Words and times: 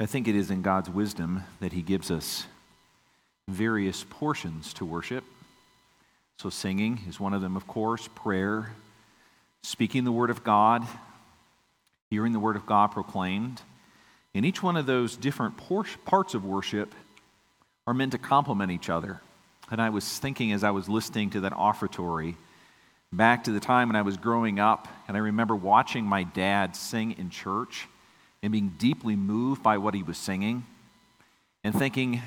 I 0.00 0.06
think 0.06 0.28
it 0.28 0.36
is 0.36 0.50
in 0.50 0.62
God's 0.62 0.88
wisdom 0.88 1.42
that 1.58 1.72
He 1.72 1.82
gives 1.82 2.10
us 2.10 2.46
various 3.48 4.04
portions 4.08 4.72
to 4.74 4.84
worship. 4.84 5.24
So, 6.36 6.50
singing 6.50 7.00
is 7.08 7.18
one 7.18 7.34
of 7.34 7.40
them, 7.40 7.56
of 7.56 7.66
course, 7.66 8.08
prayer, 8.14 8.72
speaking 9.64 10.04
the 10.04 10.12
Word 10.12 10.30
of 10.30 10.44
God, 10.44 10.86
hearing 12.10 12.32
the 12.32 12.38
Word 12.38 12.54
of 12.54 12.64
God 12.64 12.92
proclaimed. 12.92 13.60
And 14.34 14.46
each 14.46 14.62
one 14.62 14.76
of 14.76 14.86
those 14.86 15.16
different 15.16 15.56
parts 15.56 16.34
of 16.34 16.44
worship 16.44 16.94
are 17.88 17.94
meant 17.94 18.12
to 18.12 18.18
complement 18.18 18.70
each 18.70 18.88
other. 18.88 19.20
And 19.68 19.82
I 19.82 19.90
was 19.90 20.18
thinking 20.18 20.52
as 20.52 20.62
I 20.62 20.70
was 20.70 20.88
listening 20.88 21.30
to 21.30 21.40
that 21.40 21.52
offertory 21.54 22.36
back 23.12 23.44
to 23.44 23.50
the 23.50 23.58
time 23.58 23.88
when 23.88 23.96
I 23.96 24.02
was 24.02 24.16
growing 24.16 24.60
up, 24.60 24.86
and 25.08 25.16
I 25.16 25.20
remember 25.20 25.56
watching 25.56 26.04
my 26.04 26.22
dad 26.22 26.76
sing 26.76 27.12
in 27.18 27.30
church 27.30 27.88
and 28.42 28.52
being 28.52 28.74
deeply 28.78 29.16
moved 29.16 29.62
by 29.62 29.78
what 29.78 29.94
he 29.94 30.02
was 30.02 30.16
singing 30.16 30.64
and 31.64 31.74
thinking, 31.74 32.22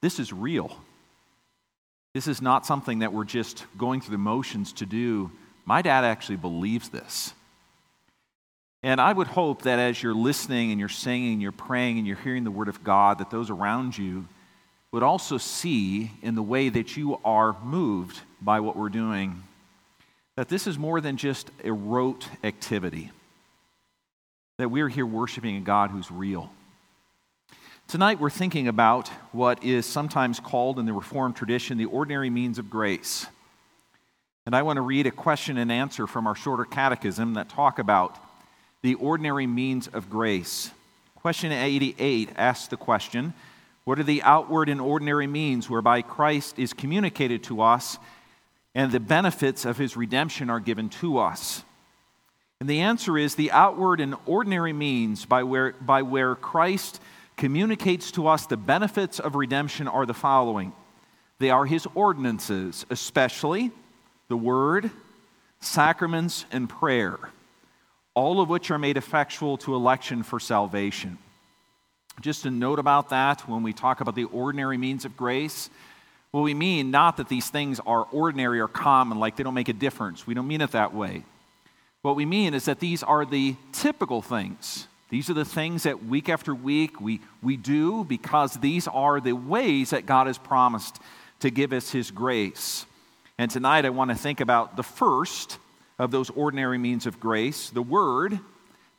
this 0.00 0.18
is 0.18 0.32
real. 0.32 0.76
This 2.14 2.26
is 2.26 2.42
not 2.42 2.66
something 2.66 3.00
that 3.00 3.12
we're 3.12 3.24
just 3.24 3.64
going 3.78 4.00
through 4.00 4.12
the 4.12 4.18
motions 4.18 4.72
to 4.74 4.86
do. 4.86 5.30
My 5.64 5.80
dad 5.80 6.04
actually 6.04 6.36
believes 6.36 6.88
this. 6.88 7.32
And 8.82 9.00
I 9.00 9.12
would 9.12 9.28
hope 9.28 9.62
that 9.62 9.78
as 9.78 10.02
you're 10.02 10.14
listening 10.14 10.72
and 10.72 10.80
you're 10.80 10.88
singing, 10.88 11.34
and 11.34 11.42
you're 11.42 11.52
praying, 11.52 11.98
and 11.98 12.06
you're 12.06 12.16
hearing 12.16 12.42
the 12.42 12.50
Word 12.50 12.68
of 12.68 12.82
God, 12.82 13.18
that 13.18 13.30
those 13.30 13.48
around 13.48 13.96
you 13.96 14.26
would 14.90 15.04
also 15.04 15.38
see 15.38 16.10
in 16.20 16.34
the 16.34 16.42
way 16.42 16.68
that 16.68 16.96
you 16.96 17.18
are 17.24 17.56
moved 17.62 18.20
by 18.40 18.60
what 18.60 18.76
we're 18.76 18.88
doing 18.88 19.42
that 20.36 20.48
this 20.48 20.66
is 20.66 20.78
more 20.78 21.00
than 21.00 21.16
just 21.16 21.50
a 21.62 21.72
rote 21.72 22.26
activity 22.42 23.10
that 24.62 24.68
we're 24.68 24.88
here 24.88 25.04
worshiping 25.04 25.56
a 25.56 25.60
God 25.60 25.90
who's 25.90 26.08
real. 26.08 26.48
Tonight, 27.88 28.20
we're 28.20 28.30
thinking 28.30 28.68
about 28.68 29.08
what 29.32 29.64
is 29.64 29.84
sometimes 29.86 30.38
called 30.38 30.78
in 30.78 30.86
the 30.86 30.92
Reformed 30.92 31.34
tradition 31.34 31.78
the 31.78 31.86
ordinary 31.86 32.30
means 32.30 32.60
of 32.60 32.70
grace. 32.70 33.26
And 34.46 34.54
I 34.54 34.62
want 34.62 34.76
to 34.76 34.82
read 34.82 35.08
a 35.08 35.10
question 35.10 35.58
and 35.58 35.72
answer 35.72 36.06
from 36.06 36.28
our 36.28 36.36
shorter 36.36 36.64
catechism 36.64 37.34
that 37.34 37.48
talk 37.48 37.80
about 37.80 38.16
the 38.82 38.94
ordinary 38.94 39.48
means 39.48 39.88
of 39.88 40.08
grace. 40.08 40.70
Question 41.16 41.50
88 41.50 42.30
asks 42.36 42.68
the 42.68 42.76
question 42.76 43.34
What 43.82 43.98
are 43.98 44.04
the 44.04 44.22
outward 44.22 44.68
and 44.68 44.80
ordinary 44.80 45.26
means 45.26 45.68
whereby 45.68 46.02
Christ 46.02 46.56
is 46.56 46.72
communicated 46.72 47.42
to 47.44 47.62
us 47.62 47.98
and 48.76 48.92
the 48.92 49.00
benefits 49.00 49.64
of 49.64 49.76
his 49.76 49.96
redemption 49.96 50.48
are 50.50 50.60
given 50.60 50.88
to 50.88 51.18
us? 51.18 51.64
And 52.62 52.70
the 52.70 52.82
answer 52.82 53.18
is 53.18 53.34
the 53.34 53.50
outward 53.50 53.98
and 53.98 54.14
ordinary 54.24 54.72
means 54.72 55.24
by 55.24 55.42
where, 55.42 55.72
by 55.80 56.02
where 56.02 56.36
Christ 56.36 57.00
communicates 57.36 58.12
to 58.12 58.28
us 58.28 58.46
the 58.46 58.56
benefits 58.56 59.18
of 59.18 59.34
redemption 59.34 59.88
are 59.88 60.06
the 60.06 60.14
following 60.14 60.72
they 61.40 61.50
are 61.50 61.66
his 61.66 61.88
ordinances, 61.96 62.86
especially 62.88 63.72
the 64.28 64.36
word, 64.36 64.92
sacraments, 65.58 66.44
and 66.52 66.68
prayer, 66.68 67.18
all 68.14 68.40
of 68.40 68.48
which 68.48 68.70
are 68.70 68.78
made 68.78 68.96
effectual 68.96 69.56
to 69.56 69.74
election 69.74 70.22
for 70.22 70.38
salvation. 70.38 71.18
Just 72.20 72.46
a 72.46 72.50
note 72.52 72.78
about 72.78 73.08
that 73.08 73.40
when 73.48 73.64
we 73.64 73.72
talk 73.72 74.00
about 74.00 74.14
the 74.14 74.26
ordinary 74.26 74.78
means 74.78 75.04
of 75.04 75.16
grace, 75.16 75.68
well, 76.30 76.44
we 76.44 76.54
mean 76.54 76.92
not 76.92 77.16
that 77.16 77.28
these 77.28 77.50
things 77.50 77.80
are 77.84 78.06
ordinary 78.12 78.60
or 78.60 78.68
common, 78.68 79.18
like 79.18 79.34
they 79.34 79.42
don't 79.42 79.52
make 79.52 79.68
a 79.68 79.72
difference. 79.72 80.28
We 80.28 80.34
don't 80.34 80.46
mean 80.46 80.60
it 80.60 80.70
that 80.70 80.94
way. 80.94 81.24
What 82.02 82.16
we 82.16 82.26
mean 82.26 82.52
is 82.52 82.64
that 82.64 82.80
these 82.80 83.04
are 83.04 83.24
the 83.24 83.54
typical 83.72 84.22
things. 84.22 84.88
These 85.08 85.30
are 85.30 85.34
the 85.34 85.44
things 85.44 85.84
that 85.84 86.04
week 86.04 86.28
after 86.28 86.52
week 86.52 87.00
we, 87.00 87.20
we 87.42 87.56
do 87.56 88.02
because 88.02 88.54
these 88.54 88.88
are 88.88 89.20
the 89.20 89.34
ways 89.34 89.90
that 89.90 90.04
God 90.04 90.26
has 90.26 90.36
promised 90.36 90.98
to 91.40 91.50
give 91.50 91.72
us 91.72 91.90
His 91.90 92.10
grace. 92.10 92.86
And 93.38 93.50
tonight 93.50 93.84
I 93.84 93.90
want 93.90 94.10
to 94.10 94.16
think 94.16 94.40
about 94.40 94.76
the 94.76 94.82
first 94.82 95.58
of 95.96 96.10
those 96.10 96.28
ordinary 96.30 96.76
means 96.76 97.06
of 97.06 97.20
grace, 97.20 97.70
the 97.70 97.82
Word. 97.82 98.40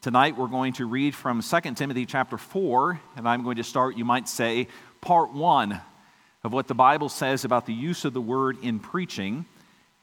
Tonight 0.02 0.38
we're 0.38 0.48
going 0.48 0.72
to 0.74 0.86
read 0.86 1.14
from 1.14 1.42
2 1.42 1.60
Timothy 1.74 2.06
chapter 2.06 2.38
4, 2.38 3.02
and 3.18 3.28
I'm 3.28 3.44
going 3.44 3.58
to 3.58 3.64
start, 3.66 3.98
you 3.98 4.06
might 4.06 4.30
say, 4.30 4.70
part 5.02 5.34
1 5.34 5.82
of 6.46 6.54
what 6.54 6.68
the 6.68 6.76
Bible 6.76 7.10
says 7.10 7.44
about 7.44 7.66
the 7.66 7.74
use 7.74 8.06
of 8.06 8.14
the 8.14 8.22
Word 8.22 8.58
in 8.62 8.80
preaching. 8.80 9.46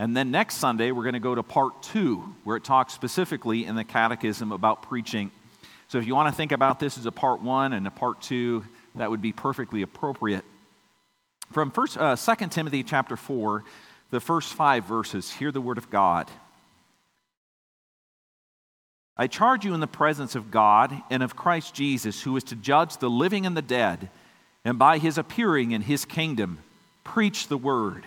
And 0.01 0.17
then 0.17 0.31
next 0.31 0.55
Sunday, 0.55 0.93
we're 0.93 1.03
going 1.03 1.13
to 1.13 1.21
go 1.21 1.35
to 1.35 1.43
part 1.43 1.83
two, 1.83 2.35
where 2.45 2.57
it 2.57 2.65
talks 2.65 2.95
specifically 2.95 3.67
in 3.67 3.75
the 3.77 3.85
Catechism 3.85 4.51
about 4.51 4.81
preaching. 4.81 5.31
So 5.89 5.99
if 5.99 6.07
you 6.07 6.15
want 6.15 6.33
to 6.33 6.35
think 6.35 6.53
about 6.53 6.81
this 6.81 6.97
as 6.97 7.05
a 7.05 7.13
part 7.13 7.43
one 7.43 7.75
and 7.75 7.87
a 7.87 7.91
part 7.91 8.23
two, 8.23 8.65
that 8.95 9.11
would 9.11 9.21
be 9.21 9.33
perfectly 9.33 9.83
appropriate. 9.83 10.43
From 11.53 11.71
first, 11.71 11.99
uh, 11.99 12.17
2 12.17 12.47
Timothy 12.47 12.83
chapter 12.83 13.15
4, 13.15 13.63
the 14.09 14.21
first 14.21 14.55
five 14.55 14.87
verses, 14.87 15.35
hear 15.35 15.53
the 15.53 15.61
word 15.61 15.77
of 15.77 15.91
God. 15.91 16.31
I 19.19 19.27
charge 19.27 19.67
you 19.67 19.75
in 19.75 19.81
the 19.81 19.87
presence 19.87 20.35
of 20.35 20.51
God 20.51 20.99
and 21.11 21.23
of 21.23 21.37
Christ 21.37 21.75
Jesus, 21.75 22.23
who 22.23 22.39
is 22.39 22.45
to 22.45 22.57
judge 22.57 22.97
the 22.97 23.11
living 23.11 23.45
and 23.45 23.55
the 23.55 23.61
dead, 23.61 24.09
and 24.65 24.79
by 24.79 24.97
his 24.97 25.19
appearing 25.19 25.73
in 25.73 25.83
his 25.83 26.07
kingdom, 26.07 26.61
preach 27.05 27.49
the 27.49 27.59
word. 27.59 28.07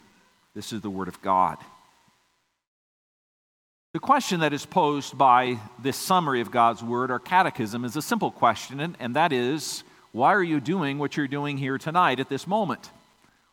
This 0.53 0.73
is 0.73 0.81
the 0.81 0.89
Word 0.89 1.07
of 1.07 1.21
God. 1.21 1.57
The 3.93 3.99
question 3.99 4.41
that 4.41 4.53
is 4.53 4.65
posed 4.65 5.17
by 5.17 5.59
this 5.81 5.97
summary 5.97 6.41
of 6.41 6.51
God's 6.51 6.83
Word, 6.83 7.11
our 7.11 7.19
catechism, 7.19 7.85
is 7.85 7.95
a 7.95 8.01
simple 8.01 8.31
question, 8.31 8.95
and 8.99 9.15
that 9.15 9.31
is 9.31 9.83
why 10.11 10.33
are 10.33 10.43
you 10.43 10.59
doing 10.59 10.97
what 10.97 11.15
you're 11.15 11.27
doing 11.27 11.57
here 11.57 11.77
tonight 11.77 12.19
at 12.19 12.27
this 12.27 12.45
moment? 12.45 12.89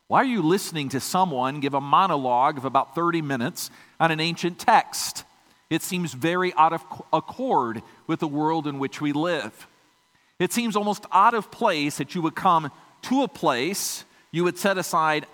Why 0.08 0.22
are 0.22 0.26
you 0.26 0.42
listening 0.42 0.88
to 0.90 1.00
someone 1.00 1.60
give 1.60 1.74
a 1.74 1.80
monologue 1.80 2.56
of 2.56 2.64
about 2.64 2.94
30 2.94 3.22
minutes 3.22 3.70
on 4.00 4.10
an 4.10 4.20
ancient 4.20 4.58
text? 4.58 5.24
It 5.70 5.82
seems 5.82 6.14
very 6.14 6.52
out 6.54 6.72
of 6.72 6.84
accord 7.12 7.82
with 8.06 8.20
the 8.20 8.26
world 8.26 8.66
in 8.66 8.78
which 8.78 9.00
we 9.00 9.12
live. 9.12 9.68
It 10.38 10.52
seems 10.52 10.76
almost 10.76 11.04
out 11.12 11.34
of 11.34 11.50
place 11.50 11.98
that 11.98 12.14
you 12.14 12.22
would 12.22 12.34
come 12.34 12.72
to 13.02 13.22
a 13.22 13.28
place, 13.28 14.04
you 14.32 14.44
would 14.44 14.58
set 14.58 14.78
aside 14.78 15.26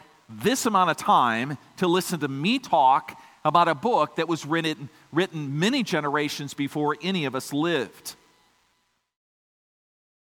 this 0.43 0.67
amount 0.67 0.91
of 0.91 0.97
time 0.97 1.59
to 1.77 1.87
listen 1.87 2.21
to 2.21 2.29
me 2.29 2.59
talk 2.59 3.21
about 3.45 3.69
a 3.69 3.75
book 3.75 4.17
that 4.17 4.29
was 4.29 4.47
written, 4.47 4.89
written 5.13 5.59
many 5.59 5.83
generations 5.83 6.55
before 6.55 6.97
any 7.03 7.25
of 7.25 7.35
us 7.35 7.53
lived. 7.53 8.17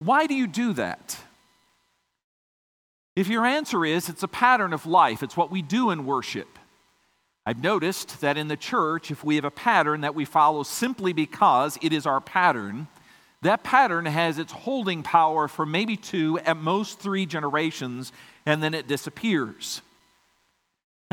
Why 0.00 0.26
do 0.26 0.34
you 0.34 0.46
do 0.46 0.72
that? 0.74 1.16
If 3.16 3.28
your 3.28 3.46
answer 3.46 3.84
is 3.84 4.08
it's 4.08 4.24
a 4.24 4.28
pattern 4.28 4.72
of 4.72 4.86
life, 4.86 5.22
it's 5.22 5.36
what 5.36 5.50
we 5.50 5.62
do 5.62 5.90
in 5.90 6.04
worship. 6.04 6.58
I've 7.46 7.62
noticed 7.62 8.20
that 8.20 8.36
in 8.36 8.48
the 8.48 8.56
church, 8.56 9.10
if 9.10 9.22
we 9.22 9.36
have 9.36 9.44
a 9.44 9.50
pattern 9.50 10.00
that 10.00 10.14
we 10.14 10.24
follow 10.24 10.62
simply 10.62 11.12
because 11.12 11.78
it 11.82 11.92
is 11.92 12.06
our 12.06 12.20
pattern, 12.20 12.88
that 13.42 13.62
pattern 13.62 14.06
has 14.06 14.38
its 14.38 14.52
holding 14.52 15.02
power 15.02 15.46
for 15.46 15.66
maybe 15.66 15.96
two, 15.96 16.38
at 16.40 16.56
most 16.56 16.98
three 16.98 17.26
generations, 17.26 18.12
and 18.46 18.62
then 18.62 18.74
it 18.74 18.88
disappears. 18.88 19.82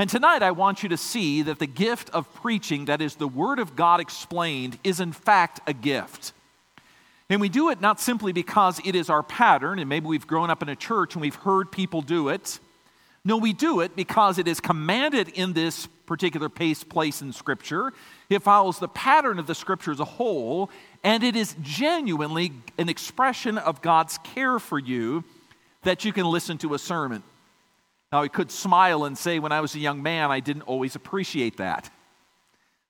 And 0.02 0.10
tonight, 0.10 0.42
I 0.42 0.50
want 0.50 0.82
you 0.82 0.90
to 0.90 0.98
see 0.98 1.44
that 1.44 1.60
the 1.60 1.68
gift 1.68 2.10
of 2.10 2.34
preaching, 2.34 2.86
that 2.86 3.04
is 3.04 3.14
the 3.14 3.28
Word 3.28 3.60
of 3.60 3.76
God 3.76 4.00
explained, 4.00 4.80
is 4.84 5.00
in 5.00 5.12
fact 5.12 5.60
a 5.68 5.74
gift. 5.74 6.34
And 7.30 7.40
we 7.40 7.50
do 7.50 7.70
it 7.70 7.82
not 7.82 8.00
simply 8.00 8.34
because 8.34 8.82
it 8.84 8.96
is 8.96 9.12
our 9.12 9.22
pattern, 9.22 9.78
and 9.78 9.88
maybe 9.88 10.08
we've 10.08 10.26
grown 10.26 10.50
up 10.50 10.64
in 10.64 10.70
a 10.70 10.76
church 10.76 11.14
and 11.14 11.22
we've 11.22 11.36
heard 11.36 11.72
people 11.72 12.02
do 12.02 12.30
it. 12.30 12.60
No, 13.24 13.38
we 13.38 13.54
do 13.54 13.82
it 13.82 13.96
because 13.96 14.40
it 14.40 14.48
is 14.48 14.60
commanded 14.60 15.30
in 15.36 15.54
this 15.54 15.86
particular 16.08 16.50
place 16.50 17.22
in 17.22 17.32
Scripture. 17.32 17.94
It 18.28 18.42
follows 18.42 18.80
the 18.80 18.88
pattern 18.88 19.38
of 19.38 19.46
the 19.46 19.54
Scripture 19.54 19.92
as 19.92 20.00
a 20.00 20.06
whole, 20.06 20.72
and 21.04 21.24
it 21.24 21.36
is 21.36 21.56
genuinely 21.62 22.54
an 22.80 22.90
expression 22.90 23.60
of 23.60 23.84
God's 23.84 24.18
care 24.24 24.58
for 24.58 24.80
you 24.80 25.24
that 25.84 26.06
you 26.06 26.12
can 26.12 26.26
listen 26.26 26.58
to 26.58 26.74
a 26.74 26.80
sermon. 26.80 27.22
Now, 28.12 28.24
I 28.24 28.28
could 28.28 28.52
smile 28.52 29.06
and 29.06 29.18
say, 29.18 29.40
when 29.40 29.52
I 29.52 29.62
was 29.62 29.74
a 29.76 29.80
young 29.80 30.04
man, 30.04 30.32
I 30.32 30.42
didn't 30.42 30.64
always 30.64 30.96
appreciate 30.96 31.58
that. 31.58 31.90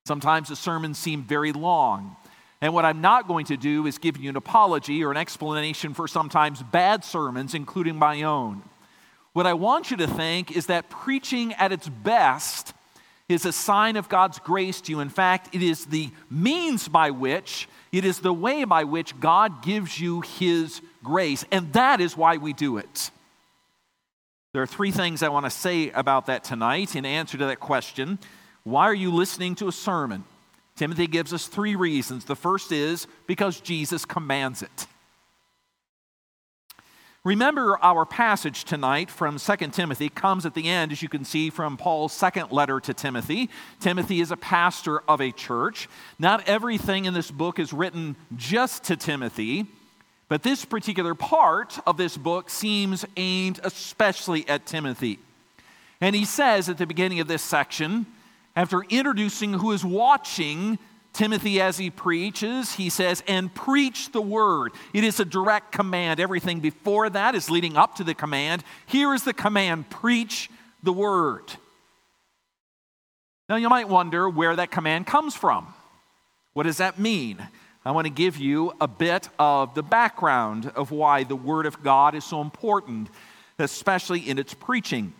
Sometimes 0.06 0.50
the 0.50 0.56
sermons 0.56 0.98
seemed 0.98 1.26
very 1.26 1.52
long. 1.54 2.16
And 2.60 2.74
what 2.74 2.86
I'm 2.86 3.02
not 3.02 3.28
going 3.28 3.46
to 3.48 3.58
do 3.58 3.86
is 3.86 3.98
give 3.98 4.18
you 4.18 4.30
an 4.30 4.36
apology 4.36 5.04
or 5.04 5.12
an 5.12 5.18
explanation 5.18 5.94
for 5.94 6.08
sometimes 6.08 6.64
bad 6.64 7.04
sermons, 7.04 7.54
including 7.54 7.98
my 7.98 8.24
own. 8.24 8.64
What 9.34 9.46
I 9.46 9.54
want 9.54 9.92
you 9.92 9.98
to 9.98 10.08
think 10.08 10.56
is 10.56 10.66
that 10.68 10.90
preaching 10.90 11.54
at 11.54 11.72
its 11.72 11.88
best 11.88 12.74
is 13.30 13.46
a 13.46 13.52
sign 13.52 13.96
of 13.96 14.10
God's 14.10 14.40
grace 14.40 14.82
to 14.82 14.92
you. 14.92 15.00
In 15.00 15.10
fact, 15.10 15.56
it 15.56 15.64
is 15.64 15.86
the 15.86 16.10
means 16.30 16.88
by 16.88 17.12
which, 17.12 17.70
it 17.92 18.06
is 18.06 18.20
the 18.20 18.34
way 18.34 18.64
by 18.64 18.84
which 18.84 19.20
God 19.20 19.64
gives 19.64 20.00
you 20.00 20.22
His 20.22 20.82
grace. 21.04 21.46
And 21.52 21.72
that 21.74 22.02
is 22.02 22.18
why 22.18 22.38
we 22.38 22.54
do 22.54 22.78
it. 22.78 23.12
There 24.54 24.62
are 24.62 24.68
three 24.68 24.92
things 24.92 25.24
I 25.24 25.30
want 25.30 25.46
to 25.46 25.50
say 25.50 25.92
about 25.92 26.26
that 26.26 26.44
tonight 26.44 26.96
in 26.96 27.06
answer 27.06 27.38
to 27.38 27.46
that 27.46 27.62
question. 27.62 28.20
Why 28.64 28.84
are 28.84 28.94
you 28.94 29.10
listening 29.12 29.56
to 29.56 29.70
a 29.70 29.72
sermon? 29.72 30.26
Timothy 30.76 31.08
gives 31.08 31.34
us 31.34 31.48
three 31.48 31.76
reasons. 31.76 32.26
The 32.26 32.36
first 32.36 32.72
is 32.72 33.08
because 33.28 33.62
Jesus 33.62 34.04
commands 34.04 34.62
it. 34.62 34.88
Remember, 37.24 37.78
our 37.82 38.04
passage 38.04 38.64
tonight 38.64 39.10
from 39.12 39.38
2 39.38 39.56
Timothy 39.68 40.10
comes 40.10 40.46
at 40.46 40.56
the 40.56 40.68
end, 40.68 40.92
as 40.92 41.04
you 41.04 41.08
can 41.08 41.24
see 41.24 41.52
from 41.52 41.78
Paul's 41.78 42.14
second 42.14 42.52
letter 42.52 42.80
to 42.80 42.94
Timothy. 42.96 43.50
Timothy 43.80 44.22
is 44.22 44.32
a 44.32 44.38
pastor 44.38 45.02
of 45.08 45.22
a 45.22 45.32
church. 45.32 45.88
Not 46.18 46.50
everything 46.50 47.06
in 47.06 47.14
this 47.14 47.30
book 47.30 47.60
is 47.60 47.72
written 47.72 48.16
just 48.36 48.86
to 48.86 48.98
Timothy, 48.98 49.68
but 50.32 50.44
this 50.44 50.64
particular 50.64 51.14
part 51.14 51.78
of 51.86 51.98
this 51.98 52.16
book 52.16 52.50
seems 52.50 53.04
aimed 53.18 53.60
especially 53.66 54.48
at 54.48 54.66
Timothy. 54.66 55.20
And 56.00 56.16
he 56.16 56.24
says 56.24 56.70
at 56.70 56.78
the 56.78 56.86
beginning 56.86 57.20
of 57.20 57.28
this 57.28 57.42
section, 57.42 58.06
after 58.56 58.82
introducing 58.84 59.52
who 59.52 59.74
is 59.74 59.84
watching 59.84 60.80
Timothy, 61.12 61.60
as 61.60 61.78
he 61.78 61.90
preaches, 61.90 62.76
he 62.76 62.90
says, 62.90 63.22
and 63.28 63.54
preach 63.54 64.14
the 64.14 64.22
word. 64.22 64.72
It 64.94 65.04
is 65.04 65.20
a 65.20 65.26
direct 65.26 65.74
command. 65.74 66.22
Everything 66.22 66.62
before 66.62 67.10
that 67.10 67.36
is 67.36 67.50
leading 67.50 67.76
up 67.76 67.96
to 67.96 68.06
the 68.06 68.14
command. 68.14 68.64
Here 68.86 69.14
is 69.14 69.24
the 69.24 69.34
command 69.34 69.90
preach 69.90 70.50
the 70.82 70.94
word. 70.94 71.44
Now, 73.50 73.58
you 73.58 73.68
might 73.68 73.90
wonder 73.90 74.30
where 74.30 74.56
that 74.56 74.72
command 74.72 75.08
comes 75.08 75.36
from. 75.36 75.74
What 76.54 76.64
does 76.64 76.78
that 76.78 76.98
mean? 76.98 77.46
I 77.84 77.92
want 77.92 78.06
to 78.06 78.14
give 78.14 78.38
you 78.38 78.74
a 78.80 78.88
bit 78.88 79.28
of 79.40 79.74
the 79.74 79.82
background 79.82 80.72
of 80.76 80.92
why 80.92 81.24
the 81.24 81.36
Word 81.36 81.66
of 81.66 81.82
God 81.82 82.14
is 82.14 82.24
so 82.24 82.40
important, 82.40 83.10
especially 83.58 84.30
in 84.30 84.38
its 84.38 84.54
preaching. 84.54 85.14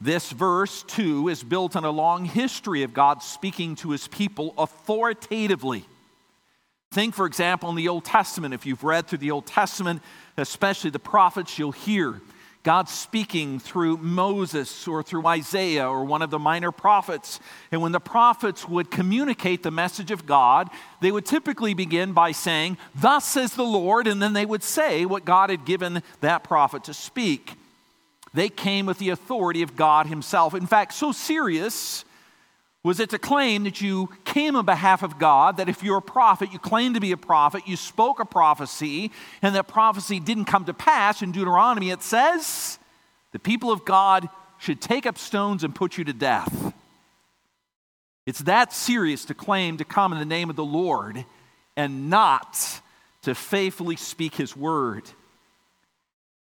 This 0.00 0.30
verse, 0.30 0.82
too, 0.82 1.28
is 1.28 1.44
built 1.44 1.76
on 1.76 1.84
a 1.84 1.90
long 1.90 2.24
history 2.24 2.82
of 2.82 2.94
God 2.94 3.22
speaking 3.22 3.76
to 3.76 3.90
his 3.90 4.08
people 4.08 4.54
authoritatively. 4.56 5.84
Think, 6.92 7.14
for 7.14 7.26
example, 7.26 7.68
in 7.68 7.76
the 7.76 7.88
Old 7.88 8.06
Testament. 8.06 8.54
If 8.54 8.64
you've 8.64 8.82
read 8.82 9.06
through 9.06 9.18
the 9.18 9.30
Old 9.32 9.46
Testament, 9.46 10.02
especially 10.38 10.90
the 10.90 10.98
prophets, 10.98 11.58
you'll 11.58 11.72
hear 11.72 12.22
God 12.62 12.88
speaking 12.88 13.58
through 13.58 13.96
Moses 13.96 14.86
or 14.86 15.02
through 15.02 15.26
Isaiah 15.26 15.88
or 15.88 16.04
one 16.04 16.22
of 16.22 16.30
the 16.30 16.38
minor 16.38 16.70
prophets. 16.70 17.40
And 17.72 17.82
when 17.82 17.90
the 17.90 17.98
prophets 17.98 18.68
would 18.68 18.90
communicate 18.90 19.64
the 19.64 19.72
message 19.72 20.12
of 20.12 20.26
God, 20.26 20.70
they 21.00 21.10
would 21.10 21.26
typically 21.26 21.74
begin 21.74 22.12
by 22.12 22.30
saying, 22.30 22.78
Thus 22.94 23.24
says 23.24 23.54
the 23.54 23.64
Lord, 23.64 24.06
and 24.06 24.22
then 24.22 24.32
they 24.32 24.46
would 24.46 24.62
say 24.62 25.04
what 25.04 25.24
God 25.24 25.50
had 25.50 25.64
given 25.64 26.04
that 26.20 26.44
prophet 26.44 26.84
to 26.84 26.94
speak. 26.94 27.54
They 28.32 28.48
came 28.48 28.86
with 28.86 28.98
the 28.98 29.10
authority 29.10 29.62
of 29.62 29.74
God 29.74 30.06
Himself. 30.06 30.54
In 30.54 30.66
fact, 30.66 30.94
so 30.94 31.10
serious 31.10 32.04
was 32.84 32.98
it 32.98 33.10
to 33.10 33.18
claim 33.18 33.64
that 33.64 33.80
you 33.80 34.10
came 34.24 34.56
on 34.56 34.64
behalf 34.64 35.02
of 35.02 35.18
God, 35.18 35.58
that 35.58 35.68
if 35.68 35.84
you're 35.84 35.98
a 35.98 36.02
prophet, 36.02 36.52
you 36.52 36.58
claim 36.58 36.94
to 36.94 37.00
be 37.00 37.12
a 37.12 37.16
prophet, 37.16 37.62
you 37.66 37.76
spoke 37.76 38.18
a 38.18 38.24
prophecy, 38.24 39.12
and 39.40 39.54
that 39.54 39.68
prophecy 39.68 40.18
didn't 40.18 40.46
come 40.46 40.64
to 40.64 40.74
pass. 40.74 41.22
In 41.22 41.30
Deuteronomy, 41.30 41.90
it 41.90 42.02
says 42.02 42.78
the 43.30 43.38
people 43.38 43.70
of 43.70 43.84
God 43.84 44.28
should 44.58 44.80
take 44.80 45.06
up 45.06 45.16
stones 45.16 45.62
and 45.62 45.74
put 45.74 45.96
you 45.96 46.04
to 46.04 46.12
death. 46.12 46.74
It's 48.26 48.40
that 48.40 48.72
serious 48.72 49.24
to 49.26 49.34
claim 49.34 49.76
to 49.76 49.84
come 49.84 50.12
in 50.12 50.18
the 50.18 50.24
name 50.24 50.50
of 50.50 50.56
the 50.56 50.64
Lord 50.64 51.24
and 51.76 52.10
not 52.10 52.80
to 53.22 53.34
faithfully 53.34 53.96
speak 53.96 54.34
His 54.34 54.56
word. 54.56 55.04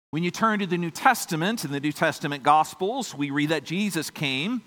When 0.10 0.24
you 0.24 0.32
turn 0.32 0.60
to 0.60 0.68
the 0.68 0.78
New 0.78 0.92
Testament, 0.92 1.64
and 1.64 1.74
the 1.74 1.80
New 1.80 1.92
Testament 1.92 2.44
Gospels, 2.44 3.16
we 3.16 3.32
read 3.32 3.50
that 3.50 3.64
Jesus 3.64 4.10
came 4.10 4.62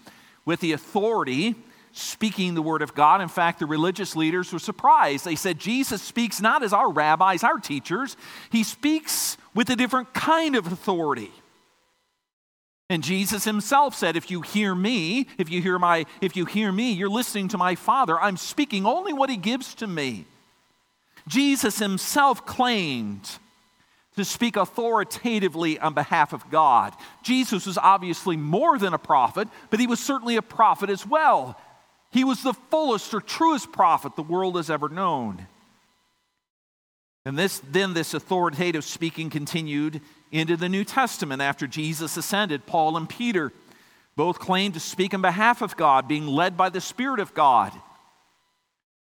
with 0.44 0.60
the 0.60 0.72
authority 0.72 1.54
speaking 1.92 2.54
the 2.54 2.62
word 2.62 2.82
of 2.82 2.94
God. 2.94 3.20
In 3.20 3.28
fact, 3.28 3.60
the 3.60 3.66
religious 3.66 4.16
leaders 4.16 4.52
were 4.52 4.58
surprised. 4.58 5.24
They 5.24 5.36
said, 5.36 5.60
Jesus 5.60 6.02
speaks 6.02 6.40
not 6.40 6.64
as 6.64 6.72
our 6.72 6.90
rabbis, 6.90 7.44
our 7.44 7.58
teachers, 7.58 8.16
he 8.50 8.64
speaks 8.64 9.36
with 9.54 9.70
a 9.70 9.76
different 9.76 10.12
kind 10.12 10.56
of 10.56 10.66
authority. 10.66 11.30
And 12.90 13.02
Jesus 13.02 13.44
himself 13.44 13.94
said, 13.94 14.16
if 14.16 14.30
you 14.30 14.42
hear 14.42 14.74
me, 14.74 15.28
if 15.38 15.48
you 15.48 15.62
hear 15.62 15.78
my 15.78 16.04
if 16.20 16.36
you 16.36 16.44
hear 16.44 16.70
me, 16.70 16.92
you're 16.92 17.08
listening 17.08 17.48
to 17.48 17.58
my 17.58 17.76
Father. 17.76 18.20
I'm 18.20 18.36
speaking 18.36 18.84
only 18.84 19.12
what 19.12 19.30
he 19.30 19.36
gives 19.36 19.74
to 19.76 19.86
me. 19.86 20.26
Jesus 21.26 21.78
himself 21.78 22.44
claimed 22.44 23.38
to 24.16 24.24
speak 24.24 24.56
authoritatively 24.56 25.78
on 25.78 25.94
behalf 25.94 26.32
of 26.32 26.48
God. 26.50 26.94
Jesus 27.22 27.66
was 27.66 27.78
obviously 27.78 28.36
more 28.36 28.78
than 28.78 28.94
a 28.94 28.98
prophet, 28.98 29.48
but 29.70 29.80
he 29.80 29.86
was 29.86 30.00
certainly 30.00 30.36
a 30.36 30.42
prophet 30.42 30.88
as 30.88 31.06
well. 31.06 31.58
He 32.12 32.22
was 32.22 32.42
the 32.42 32.54
fullest 32.54 33.12
or 33.12 33.20
truest 33.20 33.72
prophet 33.72 34.14
the 34.14 34.22
world 34.22 34.56
has 34.56 34.70
ever 34.70 34.88
known. 34.88 35.46
And 37.26 37.38
this, 37.38 37.60
then 37.70 37.94
this 37.94 38.14
authoritative 38.14 38.84
speaking 38.84 39.30
continued 39.30 40.00
into 40.30 40.56
the 40.56 40.68
New 40.68 40.84
Testament 40.84 41.42
after 41.42 41.66
Jesus 41.66 42.16
ascended. 42.16 42.66
Paul 42.66 42.96
and 42.96 43.08
Peter 43.08 43.52
both 44.14 44.38
claimed 44.38 44.74
to 44.74 44.80
speak 44.80 45.12
on 45.12 45.22
behalf 45.22 45.60
of 45.60 45.76
God, 45.76 46.06
being 46.06 46.26
led 46.26 46.56
by 46.56 46.68
the 46.68 46.80
Spirit 46.80 47.18
of 47.18 47.34
God. 47.34 47.72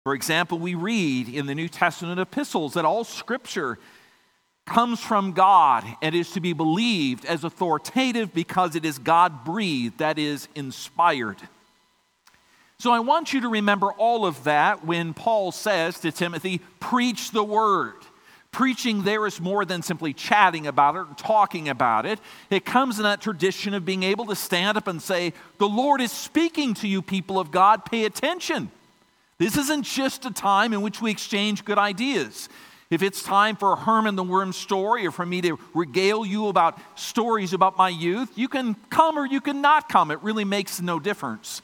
For 0.05 0.15
example, 0.15 0.59
we 0.59 0.75
read 0.75 1.29
in 1.29 1.47
the 1.47 1.55
New 1.55 1.69
Testament 1.69 2.21
epistles 2.21 2.75
that 2.75 2.85
all 2.85 3.03
scripture 3.03 3.79
comes 4.67 5.01
from 5.01 5.33
God 5.33 5.85
and 6.01 6.15
is 6.15 6.31
to 6.33 6.41
be 6.41 6.53
believed 6.53 7.25
as 7.25 7.45
authoritative 7.45 8.33
because 8.33 8.77
it 8.77 8.85
is 8.85 8.99
God 8.99 9.45
breathed, 9.45 9.99
that 9.99 10.19
is, 10.19 10.49
inspired. 10.55 11.39
So 12.79 12.93
I 12.93 13.01
want 13.01 13.33
you 13.33 13.43
to 13.43 13.49
remember 13.49 13.93
all 13.93 14.27
of 14.27 14.45
that 14.45 14.85
when 14.85 15.15
Paul 15.15 15.53
says 15.53 16.01
to 16.01 16.11
Timothy, 16.11 16.61
preach 16.81 17.31
the 17.31 17.45
word. 17.45 17.95
Preaching 18.51 19.03
there 19.03 19.27
is 19.27 19.41
more 19.41 19.65
than 19.65 19.83
simply 19.83 20.13
chatting 20.13 20.67
about 20.67 20.97
it 20.97 20.99
or 20.99 21.15
talking 21.17 21.69
about 21.69 22.07
it. 22.07 22.19
It 22.51 22.65
comes 22.65 22.99
in 22.99 23.05
that 23.05 23.21
tradition 23.21 23.73
of 23.73 23.85
being 23.85 24.03
able 24.03 24.27
to 24.27 24.37
stand 24.37 24.77
up 24.77 24.89
and 24.89 25.01
say, 25.01 25.33
The 25.59 25.69
Lord 25.69 26.01
is 26.01 26.13
speaking 26.13 26.75
to 26.75 26.89
you, 26.89 27.01
people 27.01 27.39
of 27.39 27.51
God, 27.51 27.85
pay 27.87 28.05
attention. 28.05 28.71
This 29.39 29.57
isn't 29.57 29.85
just 29.85 30.27
a 30.27 30.31
time 30.31 30.73
in 30.73 30.83
which 30.83 31.01
we 31.01 31.11
exchange 31.11 31.65
good 31.65 31.79
ideas. 31.79 32.49
If 32.93 33.03
it's 33.03 33.23
time 33.23 33.57
for 33.57 33.73
a 33.73 33.77
Herman 33.77 34.17
the 34.17 34.23
Worm 34.23 34.53
story 34.53 35.07
or 35.07 35.11
for 35.11 35.25
me 35.25 35.41
to 35.41 35.59
regale 35.73 36.27
you 36.27 36.49
about 36.49 36.79
stories 36.95 37.55
about 37.55 37.79
my 37.79 37.89
youth, 37.89 38.37
you 38.37 38.49
can 38.49 38.75
come 38.91 39.19
or 39.19 39.25
you 39.25 39.41
can 39.41 39.63
not 39.63 39.89
come. 39.89 40.11
It 40.11 40.23
really 40.23 40.45
makes 40.45 40.79
no 40.79 41.01
difference. 41.01 41.63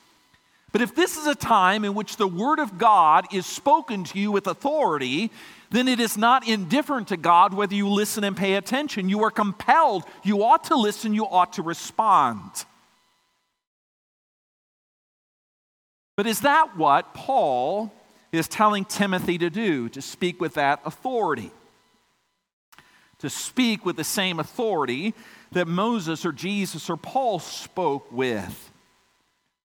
But 0.72 0.80
if 0.80 0.94
this 0.94 1.18
is 1.18 1.26
a 1.26 1.34
time 1.34 1.84
in 1.84 1.92
which 1.92 2.16
the 2.16 2.26
Word 2.26 2.60
of 2.60 2.78
God 2.78 3.26
is 3.30 3.44
spoken 3.44 4.04
to 4.04 4.18
you 4.18 4.32
with 4.32 4.46
authority, 4.46 5.30
then 5.68 5.86
it 5.86 6.00
is 6.00 6.16
not 6.16 6.48
indifferent 6.48 7.08
to 7.08 7.18
God 7.18 7.52
whether 7.52 7.74
you 7.74 7.90
listen 7.90 8.24
and 8.24 8.34
pay 8.34 8.54
attention. 8.54 9.10
You 9.10 9.22
are 9.24 9.30
compelled. 9.30 10.04
You 10.22 10.42
ought 10.42 10.64
to 10.64 10.76
listen, 10.76 11.12
you 11.12 11.26
ought 11.26 11.52
to 11.54 11.62
respond. 11.62 12.64
But 16.16 16.26
is 16.26 16.40
that 16.40 16.74
what 16.78 17.12
Paul 17.12 17.92
is 18.32 18.48
telling 18.48 18.84
Timothy 18.84 19.38
to 19.38 19.50
do, 19.50 19.88
to 19.90 20.02
speak 20.02 20.40
with 20.40 20.54
that 20.54 20.80
authority. 20.84 21.50
To 23.20 23.30
speak 23.30 23.84
with 23.84 23.96
the 23.96 24.04
same 24.04 24.38
authority 24.38 25.14
that 25.52 25.66
Moses 25.66 26.24
or 26.24 26.32
Jesus 26.32 26.88
or 26.90 26.96
Paul 26.96 27.38
spoke 27.38 28.10
with. 28.12 28.70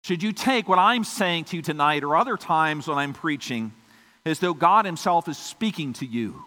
Should 0.03 0.23
you 0.23 0.33
take 0.33 0.67
what 0.67 0.79
I'm 0.79 1.03
saying 1.03 1.45
to 1.45 1.57
you 1.57 1.61
tonight 1.61 2.03
or 2.03 2.15
other 2.15 2.35
times 2.35 2.87
when 2.87 2.97
I'm 2.97 3.13
preaching 3.13 3.71
as 4.25 4.39
though 4.39 4.53
God 4.53 4.85
Himself 4.85 5.27
is 5.27 5.37
speaking 5.37 5.93
to 5.93 6.05
you? 6.05 6.43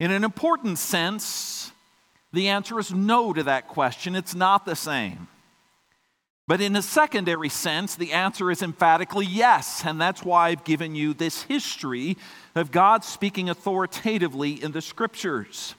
In 0.00 0.10
an 0.10 0.24
important 0.24 0.78
sense, 0.78 1.72
the 2.32 2.48
answer 2.48 2.78
is 2.78 2.92
no 2.92 3.32
to 3.32 3.42
that 3.42 3.68
question. 3.68 4.16
It's 4.16 4.34
not 4.34 4.64
the 4.64 4.76
same. 4.76 5.28
But 6.50 6.60
in 6.60 6.74
a 6.74 6.82
secondary 6.82 7.48
sense, 7.48 7.94
the 7.94 8.10
answer 8.10 8.50
is 8.50 8.60
emphatically 8.60 9.24
yes. 9.24 9.84
And 9.86 10.00
that's 10.00 10.24
why 10.24 10.48
I've 10.48 10.64
given 10.64 10.96
you 10.96 11.14
this 11.14 11.42
history 11.42 12.16
of 12.56 12.72
God 12.72 13.04
speaking 13.04 13.48
authoritatively 13.48 14.60
in 14.60 14.72
the 14.72 14.82
scriptures. 14.82 15.76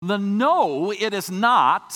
The 0.00 0.16
no, 0.16 0.92
it 0.92 1.12
is 1.12 1.30
not 1.30 1.94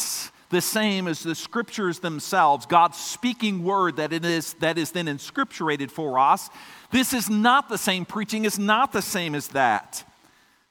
the 0.51 0.61
same 0.61 1.09
as 1.09 1.23
the 1.23 1.35
scriptures 1.35 2.01
themselves, 2.01 2.67
God's 2.67 2.99
speaking 2.99 3.65
word 3.65 3.97
that 3.97 4.13
it 4.13 4.27
is 4.27 4.53
that 4.61 4.77
is 4.77 4.91
then 4.91 5.07
inscripturated 5.07 5.91
for 5.91 6.19
us. 6.19 6.51
This 6.91 7.15
is 7.15 7.31
not 7.31 7.71
the 7.71 7.79
same. 7.79 8.05
Preaching 8.05 8.45
is 8.45 8.59
not 8.59 8.93
the 8.93 9.01
same 9.01 9.35
as 9.35 9.49
that. 9.49 10.05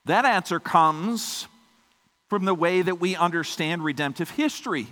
That 0.05 0.25
answer 0.25 0.59
comes 0.59 1.47
from 2.27 2.45
the 2.45 2.53
way 2.53 2.83
that 2.83 2.99
we 2.99 3.15
understand 3.15 3.83
redemptive 3.83 4.29
history. 4.29 4.85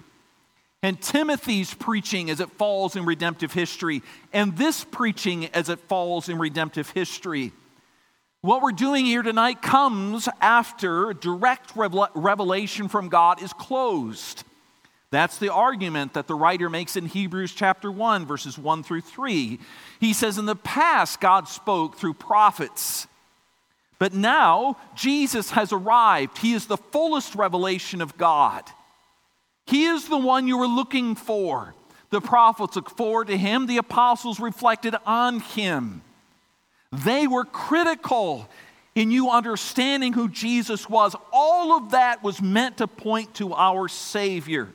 And 0.85 1.01
Timothy's 1.01 1.73
preaching 1.73 2.29
as 2.29 2.39
it 2.39 2.51
falls 2.51 2.95
in 2.95 3.05
redemptive 3.05 3.51
history, 3.51 4.03
and 4.31 4.55
this 4.55 4.83
preaching 4.83 5.47
as 5.47 5.67
it 5.67 5.79
falls 5.79 6.29
in 6.29 6.37
redemptive 6.37 6.91
history. 6.91 7.53
What 8.41 8.61
we're 8.61 8.71
doing 8.71 9.03
here 9.07 9.23
tonight 9.23 9.63
comes 9.63 10.29
after 10.39 11.13
direct 11.13 11.71
revelation 11.75 12.87
from 12.87 13.09
God 13.09 13.41
is 13.41 13.51
closed. 13.51 14.43
That's 15.09 15.39
the 15.39 15.51
argument 15.51 16.13
that 16.13 16.27
the 16.27 16.35
writer 16.35 16.69
makes 16.69 16.95
in 16.95 17.07
Hebrews 17.07 17.53
chapter 17.53 17.91
1, 17.91 18.27
verses 18.27 18.55
1 18.55 18.83
through 18.83 19.01
3. 19.01 19.57
He 19.99 20.13
says, 20.13 20.37
In 20.37 20.45
the 20.45 20.55
past, 20.55 21.19
God 21.19 21.47
spoke 21.47 21.97
through 21.97 22.13
prophets. 22.13 23.07
But 23.97 24.13
now, 24.13 24.77
Jesus 24.93 25.49
has 25.49 25.73
arrived. 25.73 26.37
He 26.37 26.53
is 26.53 26.67
the 26.67 26.77
fullest 26.77 27.33
revelation 27.33 28.03
of 28.03 28.19
God. 28.19 28.69
He 29.65 29.85
is 29.85 30.07
the 30.07 30.17
one 30.17 30.47
you 30.47 30.57
were 30.57 30.67
looking 30.67 31.15
for. 31.15 31.73
The 32.11 32.21
prophets 32.21 32.75
looked 32.75 32.95
forward 32.95 33.27
to 33.27 33.37
him, 33.37 33.65
the 33.65 33.77
apostles 33.77 34.39
reflected 34.39 34.95
on 35.05 35.39
him. 35.39 36.01
They 36.91 37.27
were 37.27 37.45
critical 37.45 38.47
in 38.93 39.11
you 39.11 39.29
understanding 39.29 40.13
who 40.13 40.29
Jesus 40.29 40.89
was. 40.89 41.15
All 41.33 41.77
of 41.77 41.91
that 41.91 42.23
was 42.23 42.41
meant 42.41 42.77
to 42.77 42.87
point 42.87 43.33
to 43.35 43.53
our 43.53 43.89
Savior. 43.89 44.69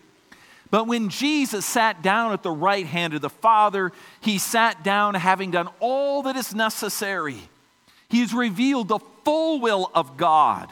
But 0.71 0.87
when 0.87 1.09
Jesus 1.09 1.65
sat 1.65 2.03
down 2.03 2.33
at 2.33 2.43
the 2.43 2.51
right 2.51 2.87
hand 2.87 3.15
of 3.15 3.23
the 3.23 3.31
Father, 3.31 3.93
he 4.21 4.39
sat 4.39 4.85
down 4.85 5.15
having 5.15 5.51
done 5.51 5.69
all 5.81 6.23
that 6.23 6.37
is 6.37 6.55
necessary. 6.55 7.39
He's 8.09 8.35
revealed 8.35 8.89
the 8.89 9.01
full 9.25 9.61
will 9.61 9.91
of 9.95 10.17
God. 10.17 10.69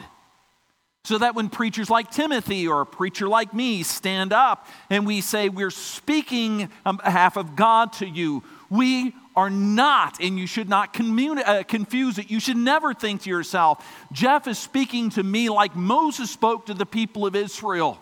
So 1.05 1.17
that 1.17 1.33
when 1.33 1.49
preachers 1.49 1.89
like 1.89 2.11
Timothy 2.11 2.67
or 2.67 2.81
a 2.81 2.85
preacher 2.85 3.27
like 3.27 3.53
me 3.53 3.83
stand 3.83 4.33
up 4.33 4.67
and 4.89 5.07
we 5.07 5.21
say, 5.21 5.49
We're 5.49 5.71
speaking 5.71 6.69
on 6.85 6.97
behalf 6.97 7.37
of 7.37 7.55
God 7.55 7.93
to 7.93 8.07
you, 8.07 8.43
we 8.69 9.15
are 9.35 9.49
not, 9.49 10.19
and 10.21 10.37
you 10.37 10.45
should 10.45 10.67
not 10.67 10.93
communi- 10.93 11.47
uh, 11.47 11.63
confuse 11.63 12.17
it. 12.17 12.29
You 12.29 12.39
should 12.41 12.57
never 12.57 12.93
think 12.93 13.21
to 13.21 13.29
yourself, 13.29 13.85
Jeff 14.11 14.47
is 14.47 14.59
speaking 14.59 15.09
to 15.11 15.23
me 15.23 15.49
like 15.49 15.75
Moses 15.75 16.29
spoke 16.29 16.65
to 16.65 16.73
the 16.73 16.85
people 16.85 17.25
of 17.25 17.35
Israel. 17.35 17.99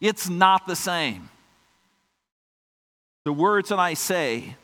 It's 0.00 0.28
not 0.28 0.66
the 0.66 0.76
same. 0.76 1.30
The 3.24 3.32
words 3.32 3.68
that 3.68 3.78
I 3.78 3.94
say 3.94 4.56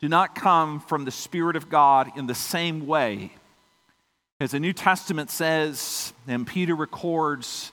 do 0.00 0.08
not 0.08 0.34
come 0.34 0.80
from 0.80 1.04
the 1.04 1.10
Spirit 1.10 1.56
of 1.56 1.70
God 1.70 2.12
in 2.16 2.26
the 2.26 2.34
same 2.34 2.86
way 2.86 3.32
as 4.40 4.50
the 4.50 4.60
New 4.60 4.72
Testament 4.72 5.30
says, 5.30 6.12
and 6.28 6.46
Peter 6.46 6.74
records, 6.74 7.72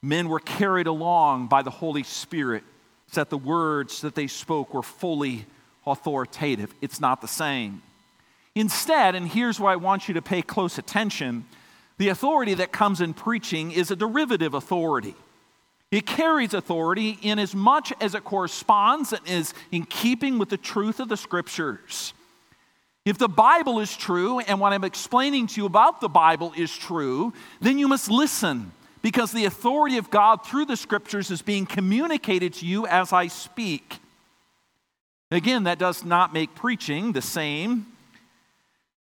men 0.00 0.28
were 0.28 0.40
carried 0.40 0.86
along 0.86 1.48
by 1.48 1.62
the 1.62 1.70
Holy 1.70 2.04
Spirit, 2.04 2.62
so 3.08 3.20
that 3.20 3.30
the 3.30 3.38
words 3.38 4.02
that 4.02 4.14
they 4.14 4.26
spoke 4.26 4.72
were 4.74 4.82
fully 4.82 5.46
authoritative. 5.86 6.72
It's 6.80 7.00
not 7.00 7.20
the 7.20 7.28
same. 7.28 7.82
Instead, 8.54 9.14
and 9.14 9.26
here's 9.26 9.58
why 9.58 9.72
I 9.72 9.76
want 9.76 10.08
you 10.08 10.14
to 10.14 10.22
pay 10.22 10.42
close 10.42 10.78
attention 10.78 11.44
the 11.96 12.10
authority 12.10 12.54
that 12.54 12.70
comes 12.70 13.00
in 13.00 13.12
preaching 13.12 13.72
is 13.72 13.90
a 13.90 13.96
derivative 13.96 14.54
authority. 14.54 15.16
It 15.90 16.06
carries 16.06 16.54
authority 16.54 17.18
in 17.22 17.40
as 17.40 17.56
much 17.56 17.92
as 18.00 18.14
it 18.14 18.22
corresponds 18.22 19.12
and 19.12 19.26
is 19.26 19.52
in 19.72 19.84
keeping 19.84 20.38
with 20.38 20.48
the 20.48 20.56
truth 20.56 21.00
of 21.00 21.08
the 21.08 21.16
scriptures. 21.16 22.12
If 23.08 23.16
the 23.16 23.26
Bible 23.26 23.80
is 23.80 23.96
true 23.96 24.38
and 24.38 24.60
what 24.60 24.74
I'm 24.74 24.84
explaining 24.84 25.46
to 25.46 25.62
you 25.62 25.64
about 25.64 26.02
the 26.02 26.10
Bible 26.10 26.52
is 26.54 26.76
true, 26.76 27.32
then 27.58 27.78
you 27.78 27.88
must 27.88 28.10
listen 28.10 28.70
because 29.00 29.32
the 29.32 29.46
authority 29.46 29.96
of 29.96 30.10
God 30.10 30.44
through 30.44 30.66
the 30.66 30.76
scriptures 30.76 31.30
is 31.30 31.40
being 31.40 31.64
communicated 31.64 32.52
to 32.54 32.66
you 32.66 32.86
as 32.86 33.10
I 33.14 33.28
speak. 33.28 33.96
Again, 35.30 35.64
that 35.64 35.78
does 35.78 36.04
not 36.04 36.34
make 36.34 36.54
preaching 36.54 37.12
the 37.12 37.22
same 37.22 37.86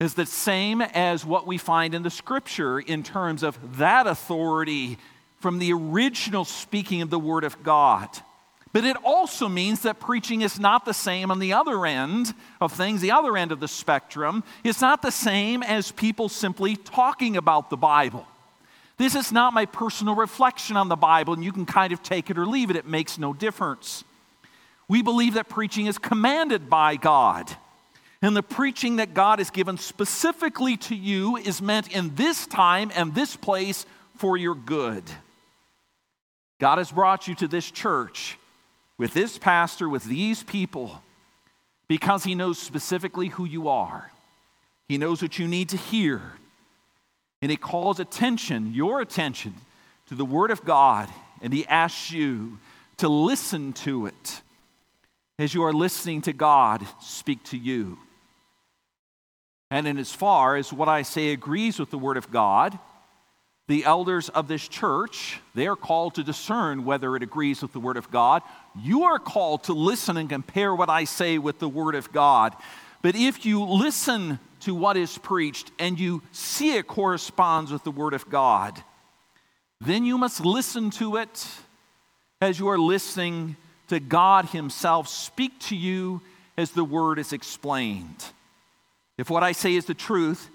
is 0.01 0.15
the 0.15 0.25
same 0.25 0.81
as 0.81 1.27
what 1.27 1.47
we 1.47 1.59
find 1.59 1.95
in 1.95 2.03
the 2.03 2.09
scripture 2.09 2.81
in 2.81 3.03
terms 3.03 3.43
of 3.43 3.77
that 3.77 4.07
authority 4.07 4.97
from 5.41 5.59
the 5.59 5.75
original 5.75 6.47
speaking 6.47 7.03
of 7.03 7.11
the 7.11 7.19
word 7.19 7.45
of 7.45 7.63
God. 7.63 8.09
But 8.73 8.85
it 8.85 8.97
also 9.03 9.49
means 9.49 9.81
that 9.81 9.99
preaching 9.99 10.43
is 10.43 10.61
not 10.61 10.85
the 10.85 10.95
same 10.95 11.31
on 11.31 11.41
the 11.41 11.53
other 11.53 11.85
end 11.85 12.33
of 12.61 12.73
things, 12.73 13.01
the 13.01 13.11
other 13.11 13.37
end 13.37 13.51
of 13.51 13.59
the 13.59 13.67
spectrum. 13.67 14.45
It's 14.63 14.81
not 14.81 15.03
the 15.03 15.11
same 15.11 15.63
as 15.65 15.91
people 15.91 16.29
simply 16.29 16.77
talking 16.77 17.37
about 17.37 17.69
the 17.69 17.77
Bible. 17.77 18.27
This 18.97 19.15
is 19.15 19.33
not 19.33 19.55
my 19.55 19.67
personal 19.67 20.15
reflection 20.15 20.77
on 20.77 20.89
the 20.89 20.97
Bible, 20.97 21.35
and 21.35 21.43
you 21.43 21.53
can 21.53 21.67
kind 21.67 21.93
of 21.93 22.03
take 22.03 22.31
it 22.31 22.39
or 22.39 22.47
leave 22.47 22.71
it, 22.71 22.77
it 22.77 22.87
makes 22.87 23.19
no 23.19 23.33
difference. 23.33 24.05
We 24.89 25.03
believe 25.03 25.35
that 25.35 25.49
preaching 25.49 25.87
is 25.87 25.99
commanded 25.99 26.69
by 26.69 26.97
God. 26.97 27.51
And 28.23 28.37
the 28.37 28.43
preaching 28.43 28.97
that 28.97 29.15
God 29.15 29.39
has 29.39 29.51
given 29.51 29.79
specifically 29.79 30.77
to 30.77 30.95
you 30.95 31.37
is 31.37 31.63
meant 31.63 31.89
in 31.89 32.15
this 32.15 32.47
time 32.47 32.93
and 32.95 33.15
this 33.15 33.35
place 33.35 33.87
for 34.17 34.37
your 34.37 34.55
good. 34.55 35.05
God 36.59 36.79
has 36.79 36.93
brought 36.93 37.27
you 37.27 37.35
to 37.37 37.49
this 37.49 37.71
church 37.71 38.37
with 39.01 39.15
this 39.15 39.39
pastor, 39.39 39.89
with 39.89 40.05
these 40.05 40.43
people, 40.43 41.01
because 41.89 42.23
he 42.23 42.35
knows 42.35 42.59
specifically 42.59 43.29
who 43.29 43.47
you 43.47 43.67
are. 43.67 44.13
He 44.89 44.99
knows 44.99 45.23
what 45.23 45.39
you 45.39 45.49
need 45.49 45.71
to 45.71 45.79
hear. 45.79 46.21
And 47.41 47.51
he 47.51 47.57
calls 47.57 47.99
attention, 47.99 48.75
your 48.75 49.01
attention, 49.01 49.55
to 50.09 50.15
the 50.15 50.27
Word 50.27 50.51
of 50.51 50.67
God, 50.67 51.09
and 51.41 51.51
he 51.51 51.67
asks 51.67 52.11
you 52.11 52.59
to 52.99 53.09
listen 53.09 53.73
to 53.73 54.05
it 54.05 54.43
as 55.39 55.55
you 55.55 55.63
are 55.63 55.73
listening 55.73 56.21
to 56.23 56.35
God 56.35 56.87
speak 57.01 57.43
to 57.45 57.57
you. 57.57 57.97
And 59.71 59.89
in 59.89 59.97
as 59.97 60.13
far 60.13 60.57
as 60.57 60.75
what 60.75 60.91
I 60.91 61.01
say 61.01 61.33
agrees 61.33 61.79
with 61.79 61.91
the 61.91 61.97
Word 61.97 62.19
of 62.19 62.31
God, 62.31 62.79
the 63.71 63.85
elders 63.85 64.29
of 64.31 64.49
this 64.49 64.67
church, 64.67 65.39
they 65.55 65.69
are 65.69 65.77
called 65.77 66.17
to 66.17 66.25
discern 66.25 66.85
whether 66.85 67.15
it 67.15 67.23
agrees 67.23 67.63
with 67.63 67.73
the 67.73 67.79
Word 67.79 67.97
of 67.97 68.11
God. 68.11 68.43
You 68.75 69.05
are 69.05 69.21
called 69.21 69.63
to 69.65 69.75
listen 69.75 70.17
and 70.17 70.29
compare 70.29 70.75
what 70.75 70.91
I 70.91 71.05
say 71.05 71.39
with 71.39 71.61
the 71.61 71.69
Word 71.69 71.95
of 71.95 72.11
God. 72.13 72.57
But 73.01 73.15
if 73.15 73.47
you 73.47 73.65
listen 73.65 74.41
to 74.63 74.75
what 74.75 74.97
is 74.97 75.17
preached 75.19 75.71
and 75.79 76.01
you 76.01 76.21
see 76.33 76.75
it 76.75 76.89
corresponds 76.89 77.71
with 77.71 77.85
the 77.85 77.93
Word 77.93 78.13
of 78.13 78.29
God, 78.29 78.83
then 79.81 80.05
you 80.05 80.19
must 80.19 80.45
listen 80.45 80.91
to 80.91 81.15
it 81.15 81.47
as 82.41 82.59
you 82.59 82.69
are 82.71 82.79
listening 82.79 83.55
to 83.87 84.01
God 84.01 84.47
Himself 84.47 85.07
speak 85.07 85.57
to 85.61 85.77
you 85.77 86.23
as 86.59 86.73
the 86.73 86.83
Word 86.83 87.21
is 87.21 87.33
explained. 87.33 88.25
If 89.17 89.31
what 89.31 89.45
I 89.45 89.53
say 89.53 89.77
is 89.77 89.85
the 89.85 89.95
truth, 89.95 90.51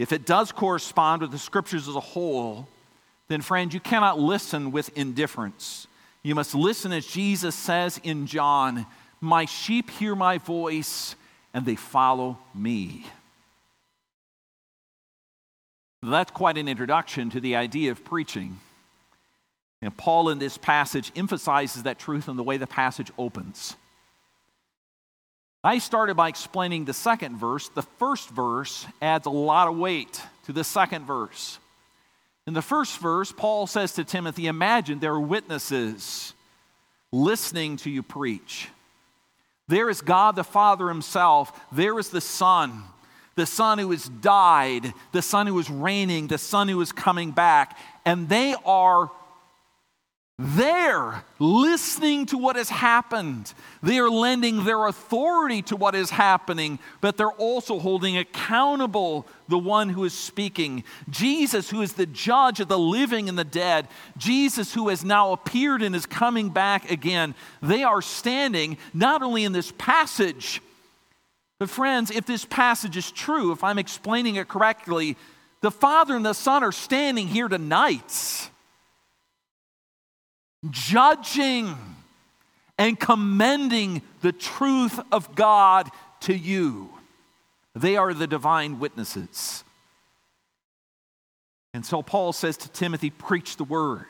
if 0.00 0.12
it 0.12 0.24
does 0.24 0.50
correspond 0.50 1.20
with 1.20 1.30
the 1.30 1.38
scriptures 1.38 1.86
as 1.86 1.94
a 1.94 2.00
whole, 2.00 2.66
then, 3.28 3.42
friend, 3.42 3.72
you 3.72 3.80
cannot 3.80 4.18
listen 4.18 4.72
with 4.72 4.96
indifference. 4.96 5.86
You 6.22 6.34
must 6.34 6.54
listen 6.54 6.90
as 6.90 7.06
Jesus 7.06 7.54
says 7.54 8.00
in 8.02 8.26
John 8.26 8.86
My 9.20 9.44
sheep 9.44 9.90
hear 9.90 10.14
my 10.14 10.38
voice, 10.38 11.16
and 11.52 11.66
they 11.66 11.76
follow 11.76 12.38
me. 12.54 13.04
That's 16.02 16.30
quite 16.30 16.56
an 16.56 16.66
introduction 16.66 17.28
to 17.30 17.40
the 17.40 17.56
idea 17.56 17.90
of 17.90 18.02
preaching. 18.02 18.58
And 19.82 19.94
Paul 19.94 20.30
in 20.30 20.38
this 20.38 20.56
passage 20.56 21.12
emphasizes 21.14 21.82
that 21.82 21.98
truth 21.98 22.26
in 22.26 22.36
the 22.36 22.42
way 22.42 22.56
the 22.56 22.66
passage 22.66 23.12
opens. 23.18 23.76
I 25.62 25.78
started 25.78 26.14
by 26.16 26.28
explaining 26.28 26.86
the 26.86 26.94
second 26.94 27.36
verse. 27.36 27.68
The 27.68 27.82
first 27.82 28.30
verse 28.30 28.86
adds 29.02 29.26
a 29.26 29.30
lot 29.30 29.68
of 29.68 29.76
weight 29.76 30.22
to 30.46 30.52
the 30.52 30.64
second 30.64 31.04
verse. 31.04 31.58
In 32.46 32.54
the 32.54 32.62
first 32.62 32.98
verse, 32.98 33.30
Paul 33.30 33.66
says 33.66 33.92
to 33.94 34.04
Timothy, 34.04 34.46
Imagine 34.46 35.00
there 35.00 35.12
are 35.12 35.20
witnesses 35.20 36.32
listening 37.12 37.76
to 37.78 37.90
you 37.90 38.02
preach. 38.02 38.68
There 39.68 39.90
is 39.90 40.00
God 40.00 40.34
the 40.34 40.44
Father 40.44 40.88
Himself, 40.88 41.52
there 41.70 41.98
is 41.98 42.08
the 42.08 42.22
Son, 42.22 42.82
the 43.36 43.46
Son 43.46 43.78
who 43.78 43.90
has 43.90 44.08
died, 44.08 44.92
the 45.12 45.22
Son 45.22 45.46
who 45.46 45.58
is 45.58 45.68
reigning, 45.68 46.26
the 46.26 46.38
Son 46.38 46.68
who 46.68 46.80
is 46.80 46.90
coming 46.90 47.32
back, 47.32 47.78
and 48.06 48.28
they 48.28 48.54
are 48.64 49.10
They're 50.42 51.22
listening 51.38 52.24
to 52.26 52.38
what 52.38 52.56
has 52.56 52.70
happened. 52.70 53.52
They 53.82 53.98
are 53.98 54.08
lending 54.08 54.64
their 54.64 54.86
authority 54.86 55.60
to 55.62 55.76
what 55.76 55.94
is 55.94 56.08
happening, 56.08 56.78
but 57.02 57.18
they're 57.18 57.28
also 57.28 57.78
holding 57.78 58.16
accountable 58.16 59.26
the 59.48 59.58
one 59.58 59.90
who 59.90 60.02
is 60.04 60.14
speaking. 60.14 60.84
Jesus, 61.10 61.68
who 61.68 61.82
is 61.82 61.92
the 61.92 62.06
judge 62.06 62.58
of 62.58 62.68
the 62.68 62.78
living 62.78 63.28
and 63.28 63.38
the 63.38 63.44
dead, 63.44 63.86
Jesus, 64.16 64.72
who 64.72 64.88
has 64.88 65.04
now 65.04 65.32
appeared 65.32 65.82
and 65.82 65.94
is 65.94 66.06
coming 66.06 66.48
back 66.48 66.90
again, 66.90 67.34
they 67.60 67.82
are 67.82 68.00
standing 68.00 68.78
not 68.94 69.22
only 69.22 69.44
in 69.44 69.52
this 69.52 69.74
passage, 69.76 70.62
but 71.58 71.68
friends, 71.68 72.10
if 72.10 72.24
this 72.24 72.46
passage 72.46 72.96
is 72.96 73.10
true, 73.10 73.52
if 73.52 73.62
I'm 73.62 73.78
explaining 73.78 74.36
it 74.36 74.48
correctly, 74.48 75.18
the 75.60 75.70
Father 75.70 76.16
and 76.16 76.24
the 76.24 76.32
Son 76.32 76.62
are 76.62 76.72
standing 76.72 77.28
here 77.28 77.48
tonight 77.48 78.49
judging 80.68 81.76
and 82.78 82.98
commending 82.98 84.02
the 84.20 84.32
truth 84.32 84.98
of 85.12 85.34
God 85.34 85.88
to 86.20 86.34
you. 86.34 86.90
They 87.74 87.96
are 87.96 88.12
the 88.12 88.26
divine 88.26 88.78
witnesses. 88.78 89.64
And 91.72 91.86
so 91.86 92.02
Paul 92.02 92.32
says 92.32 92.56
to 92.58 92.68
Timothy, 92.68 93.10
Preach 93.10 93.56
the 93.56 93.64
word. 93.64 94.08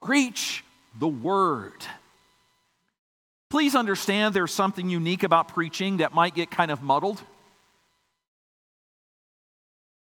Preach 0.00 0.64
the 0.98 1.08
word. 1.08 1.84
Please 3.50 3.74
understand 3.74 4.34
there's 4.34 4.52
something 4.52 4.88
unique 4.88 5.22
about 5.22 5.48
preaching 5.48 5.98
that 5.98 6.14
might 6.14 6.34
get 6.34 6.50
kind 6.50 6.70
of 6.70 6.82
muddled. 6.82 7.20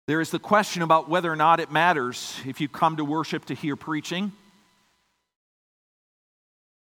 There 0.07 0.19
is 0.19 0.31
the 0.31 0.39
question 0.39 0.81
about 0.81 1.07
whether 1.09 1.31
or 1.31 1.35
not 1.35 1.59
it 1.59 1.71
matters 1.71 2.38
if 2.45 2.59
you 2.59 2.67
come 2.67 2.97
to 2.97 3.05
worship 3.05 3.45
to 3.45 3.53
hear 3.53 3.75
preaching. 3.75 4.33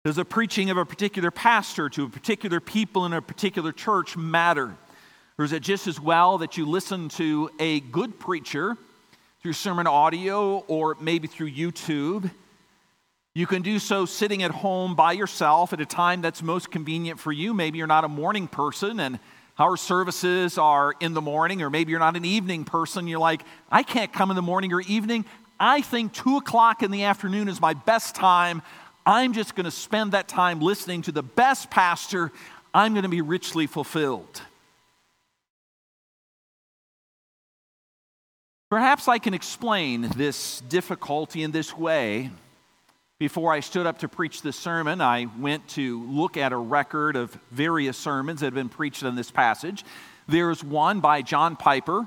Does 0.02 0.16
the 0.16 0.24
preaching 0.24 0.70
of 0.70 0.78
a 0.78 0.86
particular 0.86 1.30
pastor 1.30 1.90
to 1.90 2.04
a 2.04 2.08
particular 2.08 2.58
people 2.58 3.04
in 3.04 3.12
a 3.12 3.20
particular 3.20 3.70
church 3.70 4.16
matter? 4.16 4.74
Or 5.38 5.44
is 5.44 5.52
it 5.52 5.62
just 5.62 5.86
as 5.86 6.00
well 6.00 6.38
that 6.38 6.56
you 6.56 6.64
listen 6.64 7.10
to 7.10 7.50
a 7.60 7.80
good 7.80 8.18
preacher 8.18 8.78
through 9.42 9.52
sermon 9.52 9.86
audio 9.86 10.60
or 10.68 10.96
maybe 11.02 11.28
through 11.28 11.50
YouTube? 11.50 12.30
You 13.34 13.46
can 13.46 13.60
do 13.60 13.78
so 13.78 14.06
sitting 14.06 14.42
at 14.42 14.50
home 14.50 14.94
by 14.94 15.12
yourself 15.12 15.74
at 15.74 15.82
a 15.82 15.86
time 15.86 16.22
that's 16.22 16.42
most 16.42 16.70
convenient 16.70 17.20
for 17.20 17.30
you. 17.30 17.52
Maybe 17.52 17.76
you're 17.76 17.86
not 17.86 18.04
a 18.04 18.08
morning 18.08 18.48
person 18.48 19.00
and 19.00 19.18
our 19.58 19.76
services 19.76 20.56
are 20.56 20.94
in 21.00 21.12
the 21.12 21.20
morning, 21.20 21.60
or 21.60 21.68
maybe 21.68 21.90
you're 21.90 22.00
not 22.00 22.16
an 22.16 22.24
evening 22.24 22.64
person. 22.64 23.06
You're 23.06 23.18
like, 23.18 23.42
I 23.70 23.82
can't 23.82 24.10
come 24.10 24.30
in 24.30 24.36
the 24.36 24.40
morning 24.40 24.72
or 24.72 24.80
evening. 24.80 25.26
I 25.58 25.82
think 25.82 26.14
two 26.14 26.38
o'clock 26.38 26.82
in 26.82 26.90
the 26.90 27.04
afternoon 27.04 27.48
is 27.48 27.60
my 27.60 27.74
best 27.74 28.14
time. 28.14 28.62
I'm 29.06 29.32
just 29.32 29.54
going 29.54 29.64
to 29.64 29.70
spend 29.70 30.12
that 30.12 30.28
time 30.28 30.60
listening 30.60 31.02
to 31.02 31.12
the 31.12 31.22
best 31.22 31.70
pastor. 31.70 32.32
I'm 32.74 32.92
going 32.92 33.04
to 33.04 33.08
be 33.08 33.22
richly 33.22 33.66
fulfilled. 33.66 34.42
Perhaps 38.70 39.08
I 39.08 39.18
can 39.18 39.34
explain 39.34 40.02
this 40.16 40.60
difficulty 40.68 41.42
in 41.42 41.50
this 41.50 41.76
way. 41.76 42.30
Before 43.18 43.52
I 43.52 43.60
stood 43.60 43.84
up 43.84 43.98
to 43.98 44.08
preach 44.08 44.42
this 44.42 44.56
sermon, 44.56 45.00
I 45.00 45.26
went 45.38 45.66
to 45.70 46.04
look 46.04 46.36
at 46.36 46.52
a 46.52 46.56
record 46.56 47.16
of 47.16 47.36
various 47.50 47.98
sermons 47.98 48.40
that 48.40 48.46
have 48.46 48.54
been 48.54 48.68
preached 48.68 49.02
on 49.02 49.16
this 49.16 49.30
passage. 49.30 49.84
There's 50.28 50.62
one 50.62 51.00
by 51.00 51.22
John 51.22 51.56
Piper, 51.56 52.06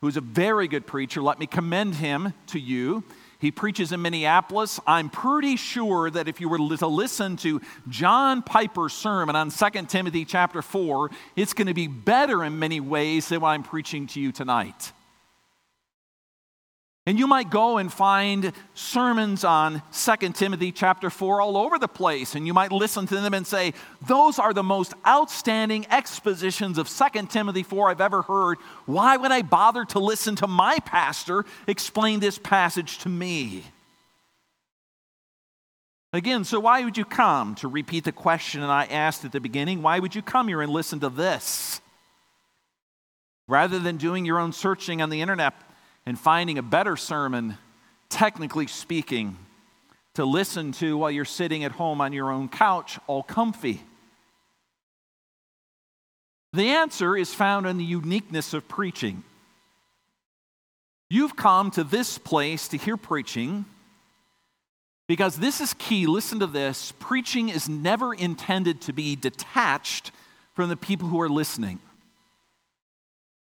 who's 0.00 0.16
a 0.16 0.22
very 0.22 0.66
good 0.66 0.86
preacher. 0.86 1.20
Let 1.20 1.38
me 1.38 1.46
commend 1.46 1.96
him 1.96 2.32
to 2.48 2.58
you. 2.58 3.04
He 3.40 3.52
preaches 3.52 3.92
in 3.92 4.02
Minneapolis. 4.02 4.80
I'm 4.84 5.08
pretty 5.08 5.56
sure 5.56 6.10
that 6.10 6.26
if 6.26 6.40
you 6.40 6.48
were 6.48 6.58
to 6.58 6.86
listen 6.86 7.36
to 7.38 7.60
John 7.88 8.42
Piper's 8.42 8.92
sermon 8.92 9.36
on 9.36 9.50
2 9.50 9.70
Timothy 9.86 10.24
chapter 10.24 10.60
4, 10.60 11.10
it's 11.36 11.54
going 11.54 11.68
to 11.68 11.74
be 11.74 11.86
better 11.86 12.42
in 12.42 12.58
many 12.58 12.80
ways 12.80 13.28
than 13.28 13.40
what 13.40 13.50
I'm 13.50 13.62
preaching 13.62 14.08
to 14.08 14.20
you 14.20 14.32
tonight. 14.32 14.92
And 17.08 17.18
you 17.18 17.26
might 17.26 17.48
go 17.48 17.78
and 17.78 17.90
find 17.90 18.52
sermons 18.74 19.42
on 19.42 19.80
2 19.94 20.28
Timothy 20.34 20.70
chapter 20.72 21.08
4 21.08 21.40
all 21.40 21.56
over 21.56 21.78
the 21.78 21.88
place, 21.88 22.34
and 22.34 22.46
you 22.46 22.52
might 22.52 22.70
listen 22.70 23.06
to 23.06 23.14
them 23.22 23.32
and 23.32 23.46
say, 23.46 23.72
Those 24.06 24.38
are 24.38 24.52
the 24.52 24.62
most 24.62 24.92
outstanding 25.06 25.86
expositions 25.88 26.76
of 26.76 26.86
2 26.86 27.28
Timothy 27.28 27.62
4 27.62 27.88
I've 27.88 28.02
ever 28.02 28.20
heard. 28.20 28.58
Why 28.84 29.16
would 29.16 29.32
I 29.32 29.40
bother 29.40 29.86
to 29.86 29.98
listen 29.98 30.36
to 30.36 30.46
my 30.46 30.80
pastor 30.80 31.46
explain 31.66 32.20
this 32.20 32.36
passage 32.36 32.98
to 32.98 33.08
me? 33.08 33.64
Again, 36.12 36.44
so 36.44 36.60
why 36.60 36.84
would 36.84 36.98
you 36.98 37.06
come? 37.06 37.54
To 37.54 37.68
repeat 37.68 38.04
the 38.04 38.12
question 38.12 38.60
that 38.60 38.68
I 38.68 38.84
asked 38.84 39.24
at 39.24 39.32
the 39.32 39.40
beginning, 39.40 39.80
why 39.80 39.98
would 39.98 40.14
you 40.14 40.20
come 40.20 40.48
here 40.48 40.60
and 40.60 40.70
listen 40.70 41.00
to 41.00 41.08
this? 41.08 41.80
Rather 43.46 43.78
than 43.78 43.96
doing 43.96 44.26
your 44.26 44.38
own 44.38 44.52
searching 44.52 45.00
on 45.00 45.08
the 45.08 45.22
internet 45.22 45.54
and 46.08 46.18
finding 46.18 46.56
a 46.56 46.62
better 46.62 46.96
sermon, 46.96 47.58
technically 48.08 48.66
speaking, 48.66 49.36
to 50.14 50.24
listen 50.24 50.72
to 50.72 50.96
while 50.96 51.10
you're 51.10 51.26
sitting 51.26 51.64
at 51.64 51.72
home 51.72 52.00
on 52.00 52.14
your 52.14 52.32
own 52.32 52.48
couch, 52.48 52.98
all 53.06 53.22
comfy? 53.22 53.82
The 56.54 56.70
answer 56.70 57.14
is 57.14 57.34
found 57.34 57.66
in 57.66 57.76
the 57.76 57.84
uniqueness 57.84 58.54
of 58.54 58.66
preaching. 58.68 59.22
You've 61.10 61.36
come 61.36 61.70
to 61.72 61.84
this 61.84 62.16
place 62.16 62.68
to 62.68 62.78
hear 62.78 62.96
preaching 62.96 63.66
because 65.08 65.36
this 65.36 65.60
is 65.60 65.74
key. 65.74 66.06
Listen 66.06 66.40
to 66.40 66.46
this 66.46 66.90
preaching 66.98 67.50
is 67.50 67.68
never 67.68 68.14
intended 68.14 68.80
to 68.80 68.94
be 68.94 69.14
detached 69.14 70.10
from 70.54 70.70
the 70.70 70.76
people 70.76 71.08
who 71.08 71.20
are 71.20 71.28
listening. 71.28 71.80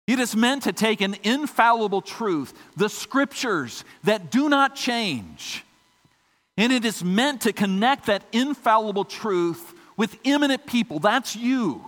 It 0.06 0.20
is 0.20 0.36
meant 0.36 0.62
to 0.64 0.72
take 0.72 1.00
an 1.00 1.16
infallible 1.24 2.00
truth, 2.00 2.54
the 2.76 2.88
scriptures 2.88 3.84
that 4.04 4.30
do 4.30 4.48
not 4.48 4.76
change, 4.76 5.64
and 6.56 6.72
it 6.72 6.84
is 6.84 7.02
meant 7.02 7.42
to 7.42 7.52
connect 7.52 8.06
that 8.06 8.22
infallible 8.32 9.04
truth 9.04 9.74
with 9.96 10.18
immanent 10.24 10.66
people. 10.66 11.00
That's 11.00 11.34
you. 11.34 11.84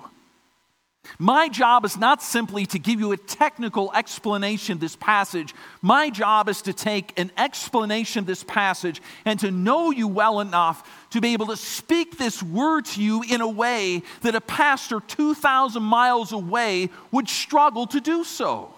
My 1.19 1.49
job 1.49 1.85
is 1.85 1.97
not 1.97 2.23
simply 2.23 2.67
to 2.67 2.79
give 2.79 3.01
you 3.01 3.13
a 3.13 3.17
technical 3.17 3.93
explanation 3.95 4.75
of 4.75 4.81
this 4.81 4.97
passage. 4.97 5.55
My 5.81 6.11
job 6.11 6.49
is 6.49 6.63
to 6.63 6.73
take 6.73 7.19
an 7.19 7.33
explanation 7.37 8.21
of 8.21 8.27
this 8.27 8.45
passage 8.45 9.01
and 9.25 9.41
to 9.41 9.51
know 9.51 9.91
you 9.91 10.07
well 10.07 10.41
enough 10.41 10.89
to 11.11 11.21
be 11.21 11.33
able 11.33 11.47
to 11.47 11.57
speak 11.57 12.19
this 12.19 12.43
word 12.43 12.85
to 12.87 13.03
you 13.03 13.23
in 13.23 13.41
a 13.41 13.49
way 13.49 14.03
that 14.21 14.35
a 14.35 14.41
pastor 14.41 15.01
2,000 15.01 15.83
miles 15.83 16.33
away 16.33 16.91
would 17.11 17.29
struggle 17.29 17.87
to 17.87 18.01
do 18.01 18.25
so. 18.25 18.75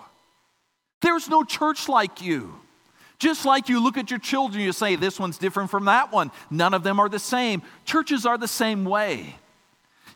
There's 1.02 1.28
no 1.28 1.44
church 1.44 1.88
like 1.88 2.22
you. 2.22 2.54
Just 3.18 3.44
like 3.44 3.68
you 3.68 3.82
look 3.82 3.98
at 3.98 4.10
your 4.10 4.18
children, 4.18 4.62
you 4.62 4.72
say, 4.72 4.96
This 4.96 5.20
one's 5.20 5.36
different 5.36 5.70
from 5.70 5.84
that 5.84 6.10
one. 6.10 6.30
None 6.50 6.72
of 6.72 6.82
them 6.82 6.98
are 6.98 7.08
the 7.08 7.18
same. 7.18 7.62
Churches 7.84 8.24
are 8.24 8.38
the 8.38 8.48
same 8.48 8.84
way. 8.84 9.36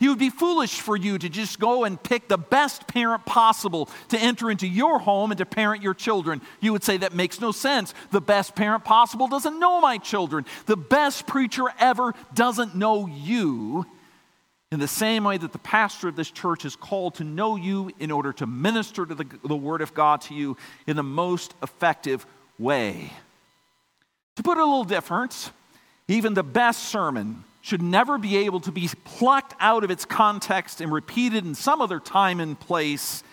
It 0.00 0.08
would 0.08 0.18
be 0.18 0.30
foolish 0.30 0.80
for 0.80 0.96
you 0.96 1.18
to 1.18 1.28
just 1.28 1.58
go 1.58 1.84
and 1.84 2.02
pick 2.02 2.28
the 2.28 2.38
best 2.38 2.86
parent 2.86 3.24
possible 3.24 3.88
to 4.08 4.18
enter 4.18 4.50
into 4.50 4.66
your 4.66 4.98
home 4.98 5.30
and 5.30 5.38
to 5.38 5.46
parent 5.46 5.82
your 5.82 5.94
children. 5.94 6.40
You 6.60 6.72
would 6.72 6.84
say 6.84 6.96
that 6.98 7.14
makes 7.14 7.40
no 7.40 7.52
sense. 7.52 7.94
The 8.10 8.20
best 8.20 8.54
parent 8.54 8.84
possible 8.84 9.28
doesn't 9.28 9.58
know 9.58 9.80
my 9.80 9.98
children. 9.98 10.44
The 10.66 10.76
best 10.76 11.26
preacher 11.26 11.64
ever 11.78 12.14
doesn't 12.34 12.74
know 12.74 13.06
you. 13.06 13.86
In 14.72 14.80
the 14.80 14.88
same 14.88 15.22
way 15.22 15.38
that 15.38 15.52
the 15.52 15.58
pastor 15.58 16.08
of 16.08 16.16
this 16.16 16.30
church 16.30 16.64
is 16.64 16.74
called 16.74 17.14
to 17.16 17.24
know 17.24 17.54
you 17.54 17.92
in 18.00 18.10
order 18.10 18.32
to 18.32 18.46
minister 18.46 19.06
to 19.06 19.14
the, 19.14 19.26
the 19.44 19.54
Word 19.54 19.82
of 19.82 19.94
God 19.94 20.22
to 20.22 20.34
you 20.34 20.56
in 20.86 20.96
the 20.96 21.02
most 21.04 21.54
effective 21.62 22.26
way. 22.58 23.12
To 24.34 24.42
put 24.42 24.58
it 24.58 24.62
a 24.62 24.64
little 24.64 24.82
different, 24.82 25.52
even 26.08 26.34
the 26.34 26.42
best 26.42 26.84
sermon 26.84 27.44
should 27.64 27.80
never 27.80 28.18
be 28.18 28.36
able 28.36 28.60
to 28.60 28.70
be 28.70 28.90
plucked 29.04 29.54
out 29.58 29.84
of 29.84 29.90
its 29.90 30.04
context 30.04 30.82
and 30.82 30.92
repeated 30.92 31.46
in 31.46 31.54
some 31.54 31.80
other 31.80 31.98
time 31.98 32.38
and 32.38 32.60
place 32.60 33.24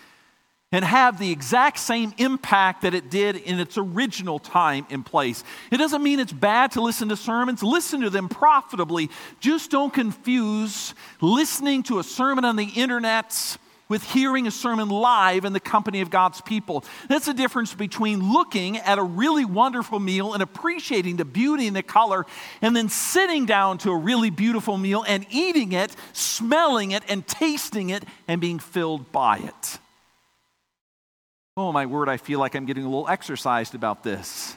and 0.72 0.86
have 0.86 1.18
the 1.18 1.30
exact 1.30 1.78
same 1.78 2.14
impact 2.16 2.80
that 2.80 2.94
it 2.94 3.10
did 3.10 3.36
in 3.36 3.60
its 3.60 3.76
original 3.76 4.38
time 4.38 4.86
and 4.88 5.04
place. 5.04 5.44
It 5.70 5.76
doesn't 5.76 6.02
mean 6.02 6.18
it's 6.18 6.32
bad 6.32 6.72
to 6.72 6.80
listen 6.80 7.10
to 7.10 7.16
sermons, 7.16 7.62
listen 7.62 8.00
to 8.00 8.08
them 8.08 8.30
profitably. 8.30 9.10
Just 9.38 9.70
don't 9.70 9.92
confuse 9.92 10.94
listening 11.20 11.82
to 11.82 11.98
a 11.98 12.02
sermon 12.02 12.46
on 12.46 12.56
the 12.56 12.64
internet 12.74 13.58
with 13.92 14.02
hearing 14.04 14.46
a 14.46 14.50
sermon 14.50 14.88
live 14.88 15.44
in 15.44 15.52
the 15.52 15.60
company 15.60 16.00
of 16.00 16.08
God's 16.08 16.40
people. 16.40 16.82
That's 17.10 17.26
the 17.26 17.34
difference 17.34 17.74
between 17.74 18.32
looking 18.32 18.78
at 18.78 18.96
a 18.96 19.02
really 19.02 19.44
wonderful 19.44 20.00
meal 20.00 20.32
and 20.32 20.42
appreciating 20.42 21.16
the 21.16 21.26
beauty 21.26 21.66
and 21.66 21.76
the 21.76 21.82
color, 21.82 22.24
and 22.62 22.74
then 22.74 22.88
sitting 22.88 23.44
down 23.44 23.76
to 23.78 23.90
a 23.90 23.96
really 23.96 24.30
beautiful 24.30 24.78
meal 24.78 25.04
and 25.06 25.26
eating 25.30 25.72
it, 25.72 25.94
smelling 26.14 26.92
it, 26.92 27.02
and 27.06 27.26
tasting 27.26 27.90
it, 27.90 28.02
and 28.26 28.40
being 28.40 28.58
filled 28.58 29.12
by 29.12 29.36
it. 29.36 29.78
Oh, 31.58 31.70
my 31.70 31.84
word, 31.84 32.08
I 32.08 32.16
feel 32.16 32.38
like 32.38 32.54
I'm 32.54 32.64
getting 32.64 32.84
a 32.84 32.88
little 32.88 33.10
exercised 33.10 33.74
about 33.74 34.02
this. 34.02 34.56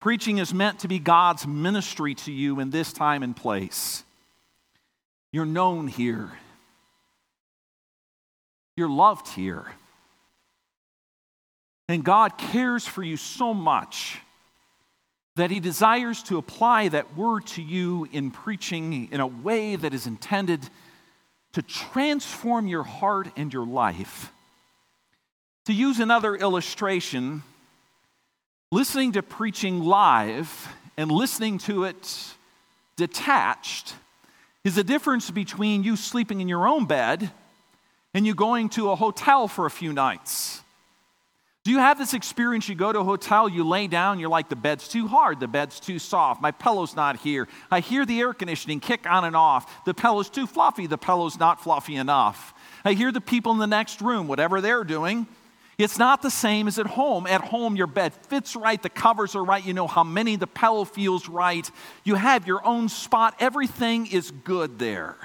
Preaching 0.00 0.38
is 0.38 0.52
meant 0.52 0.80
to 0.80 0.88
be 0.88 0.98
God's 0.98 1.46
ministry 1.46 2.16
to 2.16 2.32
you 2.32 2.58
in 2.58 2.70
this 2.70 2.92
time 2.92 3.22
and 3.22 3.36
place. 3.36 4.02
You're 5.30 5.46
known 5.46 5.86
here, 5.86 6.32
you're 8.76 8.88
loved 8.88 9.28
here. 9.28 9.66
And 11.88 12.04
God 12.04 12.36
cares 12.36 12.86
for 12.86 13.02
you 13.02 13.16
so 13.16 13.54
much 13.54 14.18
that 15.36 15.50
He 15.50 15.60
desires 15.60 16.22
to 16.24 16.38
apply 16.38 16.88
that 16.88 17.16
word 17.16 17.46
to 17.48 17.62
you 17.62 18.08
in 18.12 18.30
preaching 18.30 19.08
in 19.12 19.20
a 19.20 19.26
way 19.26 19.76
that 19.76 19.94
is 19.94 20.06
intended 20.06 20.68
to 21.52 21.62
transform 21.62 22.66
your 22.66 22.82
heart 22.82 23.28
and 23.36 23.52
your 23.52 23.66
life. 23.66 24.32
To 25.66 25.72
use 25.72 26.00
another 26.00 26.34
illustration, 26.34 27.42
listening 28.70 29.12
to 29.12 29.22
preaching 29.22 29.80
live 29.82 30.68
and 30.96 31.10
listening 31.10 31.58
to 31.58 31.84
it 31.84 32.34
detached 32.96 33.94
is 34.64 34.74
the 34.74 34.84
difference 34.84 35.30
between 35.30 35.82
you 35.82 35.96
sleeping 35.96 36.40
in 36.40 36.48
your 36.48 36.66
own 36.66 36.86
bed 36.86 37.30
and 38.16 38.24
you're 38.24 38.34
going 38.34 38.70
to 38.70 38.90
a 38.90 38.96
hotel 38.96 39.46
for 39.46 39.66
a 39.66 39.70
few 39.70 39.92
nights. 39.92 40.62
Do 41.64 41.70
you 41.70 41.78
have 41.80 41.98
this 41.98 42.14
experience? 42.14 42.66
You 42.66 42.74
go 42.74 42.90
to 42.90 43.00
a 43.00 43.04
hotel, 43.04 43.46
you 43.46 43.62
lay 43.62 43.88
down, 43.88 44.18
you're 44.18 44.30
like, 44.30 44.48
the 44.48 44.56
bed's 44.56 44.88
too 44.88 45.06
hard, 45.06 45.38
the 45.38 45.46
bed's 45.46 45.78
too 45.78 45.98
soft, 45.98 46.40
my 46.40 46.50
pillow's 46.50 46.96
not 46.96 47.16
here. 47.18 47.46
I 47.70 47.80
hear 47.80 48.06
the 48.06 48.18
air 48.18 48.32
conditioning 48.32 48.80
kick 48.80 49.06
on 49.06 49.26
and 49.26 49.36
off. 49.36 49.84
The 49.84 49.92
pillow's 49.92 50.30
too 50.30 50.46
fluffy, 50.46 50.86
the 50.86 50.96
pillow's 50.96 51.38
not 51.38 51.62
fluffy 51.62 51.96
enough. 51.96 52.54
I 52.86 52.94
hear 52.94 53.12
the 53.12 53.20
people 53.20 53.52
in 53.52 53.58
the 53.58 53.66
next 53.66 54.00
room, 54.00 54.28
whatever 54.28 54.62
they're 54.62 54.84
doing. 54.84 55.26
It's 55.76 55.98
not 55.98 56.22
the 56.22 56.30
same 56.30 56.68
as 56.68 56.78
at 56.78 56.86
home. 56.86 57.26
At 57.26 57.42
home, 57.42 57.76
your 57.76 57.86
bed 57.86 58.14
fits 58.14 58.56
right, 58.56 58.82
the 58.82 58.88
covers 58.88 59.36
are 59.36 59.44
right, 59.44 59.62
you 59.62 59.74
know 59.74 59.88
how 59.88 60.04
many, 60.04 60.36
the 60.36 60.46
pillow 60.46 60.86
feels 60.86 61.28
right. 61.28 61.70
You 62.02 62.14
have 62.14 62.46
your 62.46 62.64
own 62.64 62.88
spot, 62.88 63.34
everything 63.40 64.06
is 64.06 64.30
good 64.30 64.78
there. 64.78 65.18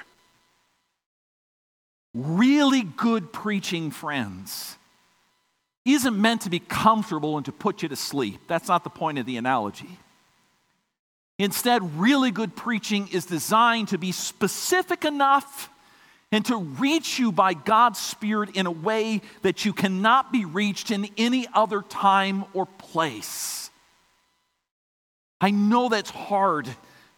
Really 2.14 2.84
good 2.84 3.32
preaching, 3.32 3.92
friends 3.92 4.78
isn't 5.86 6.20
meant 6.20 6.42
to 6.42 6.50
be 6.50 6.60
comfortable 6.60 7.38
and 7.38 7.46
to 7.46 7.52
put 7.52 7.82
you 7.82 7.90
to 7.90 7.96
sleep. 7.96 8.40
That's 8.48 8.68
not 8.68 8.84
the 8.84 8.90
point 8.90 9.18
of 9.18 9.26
the 9.26 9.38
analogy. 9.38 9.98
Instead, 11.40 12.00
really 12.00 12.30
good 12.30 12.56
preaching 12.56 13.08
is 13.08 13.26
designed 13.26 13.88
to 13.88 13.98
be 13.98 14.12
specific 14.12 15.06
enough 15.06 15.70
and 16.32 16.46
to 16.46 16.58
reach 16.58 17.18
you 17.18 17.32
by 17.32 17.54
God's 17.54 18.00
Spirit 18.00 18.56
in 18.56 18.68
a 18.68 18.72
way 18.72 19.22
that 19.42 19.66
you 19.66 19.74
cannot 19.74 20.32
be 20.32 20.46
reached 20.46 20.92
in 20.92 21.10
any 21.18 21.48
other 21.54 21.82
time 21.82 22.46
or 22.54 22.66
place. 22.66 23.70
I 25.42 25.50
know 25.50 25.90
that's 25.90 26.12
hard 26.12 26.70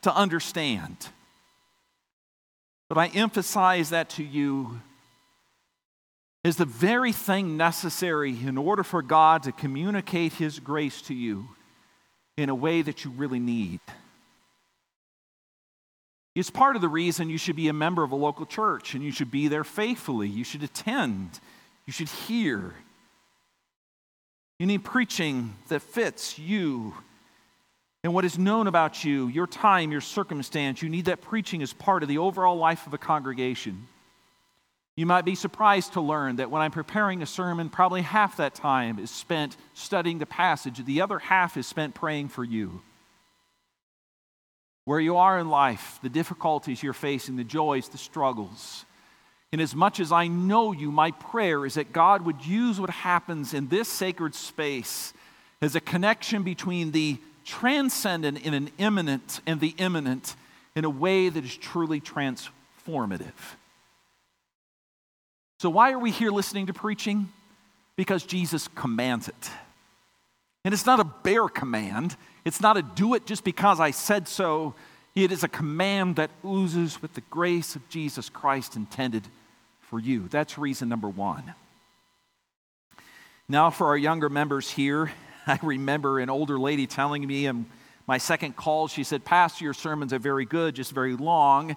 to 0.04 0.16
understand, 0.16 0.96
but 2.94 3.00
I 3.00 3.18
emphasize 3.18 3.90
that 3.90 4.12
to 4.12 4.24
you 4.24 4.80
is 6.44 6.58
the 6.58 6.66
very 6.66 7.12
thing 7.12 7.58
necessary 7.58 8.30
in 8.30 8.56
order 8.56 8.84
for 8.84 9.02
God 9.02 9.42
to 9.44 9.52
communicate 9.52 10.34
His 10.34 10.60
grace 10.60 11.02
to 11.04 11.16
you 11.16 11.48
in 12.38 12.50
a 12.50 12.56
way 12.56 12.84
that 12.84 13.04
you 13.04 13.10
really 13.10 13.40
need. 13.40 13.80
It's 16.36 16.52
part 16.52 16.76
of 16.76 16.84
the 16.84 16.88
reason 16.88 17.32
you 17.32 17.40
should 17.40 17.56
be 17.56 17.68
a 17.68 17.74
member 17.74 18.04
of 18.04 18.12
a 18.12 18.16
local 18.16 18.46
church 18.46 18.94
and 18.94 19.04
you 19.04 19.12
should 19.12 19.32
be 19.32 19.48
there 19.48 19.64
faithfully. 19.64 20.28
You 20.28 20.44
should 20.44 20.62
attend. 20.62 21.40
You 21.88 21.94
should 21.94 22.10
hear. 22.10 22.76
You 24.60 24.68
need 24.68 24.84
preaching 24.84 25.56
that 25.70 25.82
fits 25.82 26.38
you 26.38 26.94
and 28.04 28.14
what 28.14 28.26
is 28.26 28.38
known 28.38 28.68
about 28.68 29.04
you, 29.04 29.28
your 29.30 29.48
time, 29.48 29.92
your 29.92 30.02
circumstance. 30.02 30.82
You 30.82 30.90
need 30.90 31.06
that 31.06 31.22
preaching 31.22 31.62
as 31.62 31.72
part 31.72 32.04
of 32.04 32.10
the 32.10 32.18
overall 32.18 32.58
life 32.58 32.86
of 32.86 32.94
a 32.94 32.98
congregation. 32.98 33.88
You 34.96 35.06
might 35.06 35.26
be 35.26 35.36
surprised 35.36 35.94
to 35.94 36.02
learn 36.02 36.36
that 36.36 36.52
when 36.52 36.62
I'm 36.62 36.72
preparing 36.72 37.22
a 37.22 37.26
sermon, 37.26 37.70
probably 37.70 38.02
half 38.02 38.38
that 38.38 38.54
time 38.54 39.00
is 39.00 39.10
spent 39.10 39.58
studying 39.74 40.20
the 40.20 40.26
passage, 40.26 40.84
the 40.84 41.02
other 41.02 41.18
half 41.18 41.58
is 41.58 41.66
spent 41.66 41.96
praying 41.96 42.30
for 42.30 42.44
you. 42.44 42.82
Where 44.86 45.00
you 45.00 45.16
are 45.16 45.40
in 45.40 45.50
life, 45.50 45.98
the 46.04 46.10
difficulties 46.10 46.84
you're 46.84 46.94
facing, 46.94 47.38
the 47.38 47.44
joys, 47.46 47.88
the 47.88 47.98
struggles. 47.98 48.86
And 49.54 49.62
as 49.62 49.74
much 49.74 50.00
as 50.00 50.12
I 50.12 50.28
know 50.28 50.74
you, 50.74 50.92
my 50.92 51.12
prayer 51.12 51.66
is 51.66 51.76
that 51.76 51.94
God 51.94 52.26
would 52.26 52.46
use 52.46 52.80
what 52.80 52.90
happens 52.90 53.54
in 53.54 53.70
this 53.70 53.88
sacred 53.88 54.36
space 54.36 55.14
as 55.62 55.76
a 55.76 55.80
connection 55.80 56.44
between 56.44 56.92
the 56.92 57.18
transcendent 57.44 58.46
in 58.46 58.54
an 58.54 58.70
immanent 58.78 59.42
and 59.46 59.60
the 59.60 59.76
immanent 59.78 60.36
in 60.76 60.86
a 60.86 60.90
way 60.90 61.30
that 61.30 61.44
is 61.44 61.56
truly 61.56 62.02
transformative. 62.02 63.34
So, 65.60 65.70
why 65.70 65.92
are 65.92 66.00
we 66.00 66.12
here 66.12 66.32
listening 66.32 66.68
to 66.68 66.74
preaching? 66.74 67.30
Because 67.96 68.24
Jesus 68.24 68.68
commands 68.70 69.28
it. 69.28 69.50
And 70.66 70.74
it's 70.74 70.86
not 70.86 71.00
a 71.00 71.04
bare 71.04 71.48
command, 71.48 72.16
it's 72.46 72.62
not 72.62 72.78
a 72.78 72.82
do 72.82 73.14
it 73.14 73.26
just 73.26 73.44
because 73.44 73.80
I 73.80 73.92
said 73.92 74.28
so. 74.28 74.76
It 75.16 75.32
is 75.32 75.44
a 75.44 75.48
command 75.48 76.16
that 76.16 76.32
oozes 76.44 77.00
with 77.00 77.14
the 77.14 77.22
grace 77.30 77.76
of 77.76 77.88
Jesus 77.88 78.30
Christ 78.30 78.76
intended 78.76 79.28
for 79.82 80.00
you. 80.00 80.28
That's 80.28 80.58
reason 80.58 80.90
number 80.90 81.08
one. 81.08 81.54
Now, 83.48 83.70
for 83.70 83.88
our 83.88 83.98
younger 83.98 84.30
members 84.30 84.72
here, 84.72 85.12
I 85.48 85.60
remember 85.62 86.20
an 86.20 86.30
older 86.30 86.58
lady 86.58 86.88
telling 86.88 87.26
me 87.26 87.46
in 87.46 87.66
my 88.08 88.18
second 88.18 88.56
call, 88.56 88.88
she 88.88 89.04
said, 89.04 89.24
Pastor, 89.24 89.64
your 89.64 89.74
sermons 89.74 90.14
are 90.14 90.20
very 90.20 90.46
good, 90.46 90.76
just 90.76 90.92
very 90.92 91.16
long. 91.16 91.76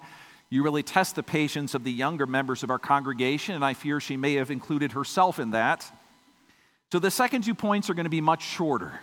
You 0.49 0.63
really 0.63 0.83
test 0.83 1.15
the 1.15 1.23
patience 1.23 1.73
of 1.73 1.83
the 1.83 1.91
younger 1.91 2.25
members 2.25 2.63
of 2.63 2.69
our 2.69 2.79
congregation, 2.79 3.55
and 3.55 3.63
I 3.63 3.73
fear 3.73 3.99
she 3.99 4.17
may 4.17 4.35
have 4.35 4.51
included 4.51 4.93
herself 4.93 5.39
in 5.39 5.51
that. 5.51 5.89
So 6.91 6.99
the 6.99 7.11
second 7.11 7.43
two 7.43 7.55
points 7.55 7.89
are 7.89 7.93
going 7.93 8.05
to 8.05 8.09
be 8.09 8.21
much 8.21 8.43
shorter. 8.43 9.01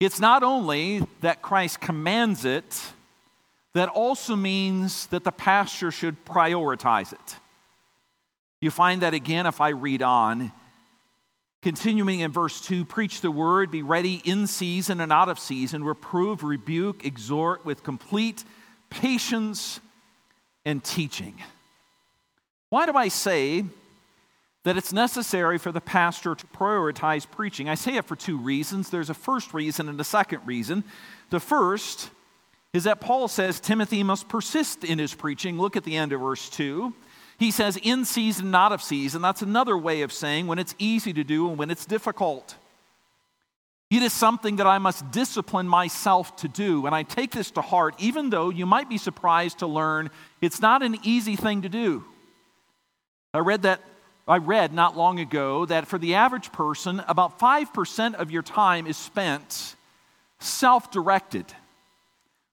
It's 0.00 0.20
not 0.20 0.44
only 0.44 1.04
that 1.22 1.42
Christ 1.42 1.80
commands 1.80 2.44
it, 2.44 2.80
that 3.74 3.88
also 3.88 4.36
means 4.36 5.06
that 5.06 5.24
the 5.24 5.32
pastor 5.32 5.90
should 5.90 6.24
prioritize 6.24 7.12
it. 7.12 7.36
You 8.60 8.70
find 8.70 9.02
that 9.02 9.14
again 9.14 9.46
if 9.46 9.60
I 9.60 9.70
read 9.70 10.02
on. 10.02 10.52
Continuing 11.60 12.20
in 12.20 12.30
verse 12.30 12.60
2 12.60 12.84
preach 12.84 13.20
the 13.20 13.30
word, 13.30 13.70
be 13.70 13.82
ready 13.82 14.22
in 14.24 14.46
season 14.46 15.00
and 15.00 15.12
out 15.12 15.28
of 15.28 15.38
season, 15.38 15.82
reprove, 15.82 16.44
rebuke, 16.44 17.04
exhort 17.04 17.64
with 17.64 17.82
complete 17.82 18.44
patience, 18.90 19.80
and 20.64 20.84
teaching. 20.84 21.34
Why 22.70 22.86
do 22.86 22.92
I 22.92 23.08
say 23.08 23.64
that 24.64 24.76
it's 24.76 24.92
necessary 24.92 25.56
for 25.56 25.72
the 25.72 25.80
pastor 25.80 26.34
to 26.34 26.46
prioritize 26.48 27.28
preaching? 27.28 27.68
I 27.68 27.74
say 27.74 27.96
it 27.96 28.04
for 28.04 28.16
two 28.16 28.38
reasons. 28.38 28.90
There's 28.90 29.10
a 29.10 29.14
first 29.14 29.54
reason 29.54 29.88
and 29.88 30.00
a 30.00 30.04
second 30.04 30.42
reason. 30.44 30.84
The 31.30 31.40
first 31.40 32.10
is 32.74 32.84
that 32.84 33.00
Paul 33.00 33.28
says 33.28 33.60
Timothy 33.60 34.02
must 34.02 34.28
persist 34.28 34.84
in 34.84 34.98
his 34.98 35.14
preaching. 35.14 35.58
Look 35.58 35.76
at 35.76 35.84
the 35.84 35.96
end 35.96 36.12
of 36.12 36.20
verse 36.20 36.50
2. 36.50 36.92
He 37.38 37.52
says, 37.52 37.78
in 37.80 38.04
season, 38.04 38.50
not 38.50 38.72
of 38.72 38.82
season. 38.82 39.22
That's 39.22 39.42
another 39.42 39.78
way 39.78 40.02
of 40.02 40.12
saying 40.12 40.48
when 40.48 40.58
it's 40.58 40.74
easy 40.78 41.12
to 41.12 41.22
do 41.22 41.48
and 41.48 41.56
when 41.56 41.70
it's 41.70 41.86
difficult. 41.86 42.56
It 43.90 44.02
is 44.02 44.12
something 44.12 44.56
that 44.56 44.66
I 44.66 44.78
must 44.78 45.10
discipline 45.12 45.68
myself 45.68 46.34
to 46.36 46.48
do. 46.48 46.84
And 46.84 46.94
I 46.94 47.04
take 47.04 47.30
this 47.30 47.52
to 47.52 47.62
heart, 47.62 47.94
even 47.98 48.30
though 48.30 48.50
you 48.50 48.66
might 48.66 48.88
be 48.88 48.98
surprised 48.98 49.60
to 49.60 49.66
learn 49.66 50.10
it's 50.40 50.60
not 50.60 50.82
an 50.82 50.96
easy 51.04 51.36
thing 51.36 51.62
to 51.62 51.68
do. 51.68 52.04
I 53.32 53.38
read 53.38 53.62
that. 53.62 53.80
I 54.26 54.36
read 54.36 54.74
not 54.74 54.94
long 54.94 55.20
ago 55.20 55.64
that 55.64 55.86
for 55.86 55.98
the 55.98 56.16
average 56.16 56.52
person, 56.52 57.02
about 57.08 57.38
5% 57.38 58.14
of 58.14 58.30
your 58.30 58.42
time 58.42 58.86
is 58.86 58.98
spent 58.98 59.74
self 60.38 60.90
directed. 60.90 61.46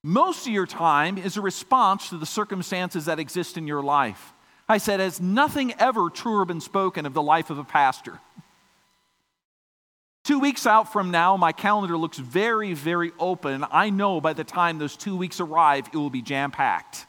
Most 0.02 0.48
of 0.48 0.54
your 0.54 0.67
time 0.67 1.17
is 1.17 1.36
a 1.36 1.41
response 1.41 2.10
to 2.10 2.17
the 2.17 2.26
circumstances 2.26 3.06
that 3.06 3.19
exist 3.19 3.58
in 3.58 3.67
your 3.67 3.84
life. 3.84 4.35
I 4.67 4.80
said, 4.80 4.99
has 4.99 5.21
nothing 5.21 5.73
ever 5.80 6.10
truer 6.10 6.45
been 6.45 6.62
spoken 6.62 7.06
of 7.06 7.13
the 7.13 7.21
life 7.21 7.49
of 7.49 7.60
a 7.60 7.63
pastor? 7.63 8.19
Two 10.23 10.39
weeks 10.39 10.65
out 10.65 10.91
from 10.91 11.12
now, 11.12 11.38
my 11.38 11.51
calendar 11.51 11.95
looks 11.95 12.17
very, 12.17 12.73
very 12.73 13.12
open. 13.19 13.63
I 13.71 13.91
know 13.91 14.19
by 14.19 14.34
the 14.34 14.43
time 14.43 14.80
those 14.80 14.97
two 14.97 15.15
weeks 15.15 15.39
arrive, 15.39 15.88
it 15.88 15.95
will 15.95 16.10
be 16.10 16.23
jam 16.23 16.49
packed. 16.49 17.06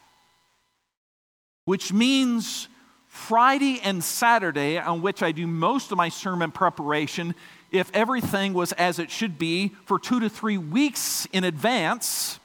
Which 1.64 1.94
means 1.94 2.68
Friday 3.08 3.80
and 3.82 4.04
Saturday, 4.04 4.76
on 4.76 5.00
which 5.00 5.22
I 5.22 5.32
do 5.32 5.46
most 5.46 5.90
of 5.90 5.96
my 5.96 6.10
sermon 6.10 6.52
preparation, 6.52 7.34
if 7.72 7.90
everything 7.94 8.52
was 8.52 8.72
as 8.72 8.98
it 8.98 9.10
should 9.10 9.38
be 9.38 9.72
for 9.86 9.98
two 9.98 10.20
to 10.20 10.28
three 10.28 10.58
weeks 10.58 11.26
in 11.32 11.42
advance, 11.42 12.38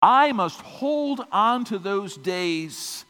I 0.00 0.30
must 0.30 0.60
hold 0.60 1.20
on 1.32 1.64
to 1.64 1.78
those 1.78 2.16
days 2.16 3.04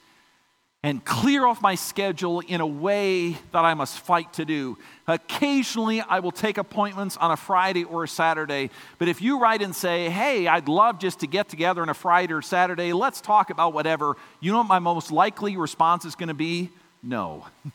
and 0.82 1.04
clear 1.04 1.44
off 1.44 1.60
my 1.60 1.74
schedule 1.74 2.40
in 2.40 2.62
a 2.62 2.66
way 2.66 3.32
that 3.52 3.64
I 3.64 3.74
must 3.74 3.98
fight 3.98 4.32
to 4.34 4.46
do. 4.46 4.78
Occasionally, 5.06 6.00
I 6.00 6.20
will 6.20 6.32
take 6.32 6.56
appointments 6.56 7.18
on 7.18 7.30
a 7.30 7.36
Friday 7.36 7.84
or 7.84 8.04
a 8.04 8.08
Saturday, 8.08 8.70
but 8.98 9.06
if 9.06 9.20
you 9.20 9.38
write 9.38 9.60
and 9.60 9.76
say, 9.76 10.08
hey, 10.08 10.46
I'd 10.46 10.68
love 10.68 10.98
just 10.98 11.20
to 11.20 11.26
get 11.26 11.50
together 11.50 11.82
on 11.82 11.90
a 11.90 11.94
Friday 11.94 12.32
or 12.32 12.40
Saturday, 12.40 12.94
let's 12.94 13.20
talk 13.20 13.50
about 13.50 13.74
whatever, 13.74 14.16
you 14.40 14.52
know 14.52 14.58
what 14.58 14.68
my 14.68 14.78
most 14.78 15.12
likely 15.12 15.58
response 15.58 16.06
is 16.06 16.14
going 16.14 16.28
to 16.28 16.34
be? 16.34 16.70
No. 17.02 17.46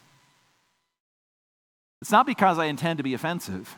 it's 2.02 2.12
not 2.12 2.26
because 2.26 2.58
I 2.58 2.66
intend 2.66 2.98
to 2.98 3.04
be 3.04 3.14
offensive, 3.14 3.76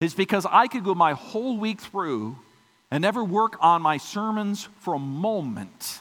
it's 0.00 0.14
because 0.14 0.44
I 0.50 0.66
could 0.66 0.82
go 0.82 0.96
my 0.96 1.12
whole 1.12 1.56
week 1.56 1.80
through 1.80 2.36
and 2.90 3.00
never 3.00 3.22
work 3.22 3.56
on 3.60 3.80
my 3.80 3.98
sermons 3.98 4.68
for 4.80 4.94
a 4.94 4.98
moment 4.98 6.00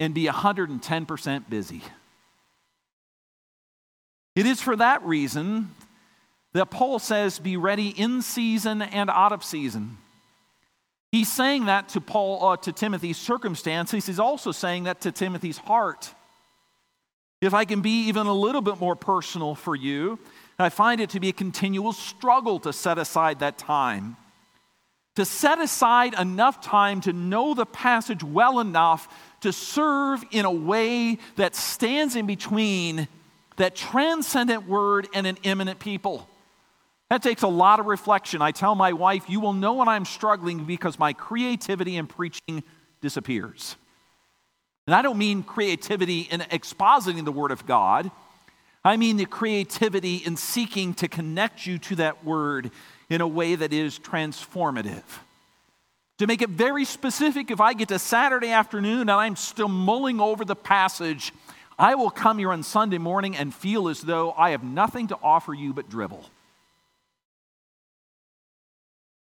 and 0.00 0.14
be 0.14 0.24
110% 0.24 1.50
busy. 1.50 1.82
It 4.34 4.46
is 4.46 4.60
for 4.60 4.74
that 4.76 5.04
reason 5.04 5.74
that 6.54 6.70
Paul 6.70 6.98
says, 6.98 7.38
be 7.38 7.56
ready 7.56 7.90
in 7.90 8.22
season 8.22 8.82
and 8.82 9.10
out 9.10 9.32
of 9.32 9.44
season. 9.44 9.98
He's 11.12 11.30
saying 11.30 11.66
that 11.66 11.90
to 11.90 12.00
Paul, 12.00 12.44
uh, 12.44 12.56
to 12.58 12.72
Timothy's 12.72 13.18
circumstances. 13.18 14.06
He's 14.06 14.18
also 14.18 14.50
saying 14.52 14.84
that 14.84 15.02
to 15.02 15.12
Timothy's 15.12 15.58
heart. 15.58 16.14
If 17.40 17.54
I 17.54 17.64
can 17.64 17.80
be 17.80 18.08
even 18.08 18.26
a 18.26 18.32
little 18.32 18.60
bit 18.62 18.80
more 18.80 18.96
personal 18.96 19.54
for 19.54 19.74
you, 19.74 20.18
I 20.58 20.68
find 20.68 21.00
it 21.00 21.10
to 21.10 21.20
be 21.20 21.30
a 21.30 21.32
continual 21.32 21.92
struggle 21.92 22.60
to 22.60 22.72
set 22.72 22.98
aside 22.98 23.40
that 23.40 23.58
time. 23.58 24.16
To 25.16 25.24
set 25.24 25.58
aside 25.58 26.18
enough 26.18 26.60
time 26.60 27.00
to 27.02 27.12
know 27.12 27.54
the 27.54 27.66
passage 27.66 28.22
well 28.22 28.60
enough 28.60 29.08
to 29.40 29.52
serve 29.52 30.24
in 30.30 30.44
a 30.44 30.50
way 30.50 31.18
that 31.36 31.54
stands 31.54 32.16
in 32.16 32.26
between 32.26 33.08
that 33.56 33.74
transcendent 33.74 34.66
word 34.66 35.08
and 35.14 35.26
an 35.26 35.38
immanent 35.42 35.78
people. 35.78 36.28
That 37.10 37.22
takes 37.22 37.42
a 37.42 37.48
lot 37.48 37.80
of 37.80 37.86
reflection. 37.86 38.40
I 38.40 38.52
tell 38.52 38.74
my 38.74 38.92
wife, 38.92 39.28
You 39.28 39.40
will 39.40 39.52
know 39.52 39.74
when 39.74 39.88
I'm 39.88 40.04
struggling 40.04 40.64
because 40.64 40.98
my 40.98 41.12
creativity 41.12 41.96
in 41.96 42.06
preaching 42.06 42.62
disappears. 43.00 43.76
And 44.86 44.94
I 44.94 45.02
don't 45.02 45.18
mean 45.18 45.42
creativity 45.42 46.22
in 46.22 46.40
expositing 46.40 47.24
the 47.24 47.32
Word 47.32 47.50
of 47.50 47.66
God, 47.66 48.10
I 48.82 48.96
mean 48.96 49.18
the 49.18 49.26
creativity 49.26 50.16
in 50.16 50.36
seeking 50.36 50.94
to 50.94 51.08
connect 51.08 51.66
you 51.66 51.78
to 51.78 51.96
that 51.96 52.24
Word 52.24 52.70
in 53.10 53.20
a 53.20 53.28
way 53.28 53.56
that 53.56 53.72
is 53.72 53.98
transformative. 53.98 55.02
To 56.20 56.26
make 56.26 56.42
it 56.42 56.50
very 56.50 56.84
specific, 56.84 57.50
if 57.50 57.62
I 57.62 57.72
get 57.72 57.88
to 57.88 57.98
Saturday 57.98 58.50
afternoon 58.50 59.00
and 59.00 59.10
I'm 59.10 59.36
still 59.36 59.68
mulling 59.68 60.20
over 60.20 60.44
the 60.44 60.54
passage, 60.54 61.32
I 61.78 61.94
will 61.94 62.10
come 62.10 62.36
here 62.36 62.52
on 62.52 62.62
Sunday 62.62 62.98
morning 62.98 63.34
and 63.34 63.54
feel 63.54 63.88
as 63.88 64.02
though 64.02 64.32
I 64.32 64.50
have 64.50 64.62
nothing 64.62 65.06
to 65.06 65.18
offer 65.22 65.54
you 65.54 65.72
but 65.72 65.88
drivel. 65.88 66.22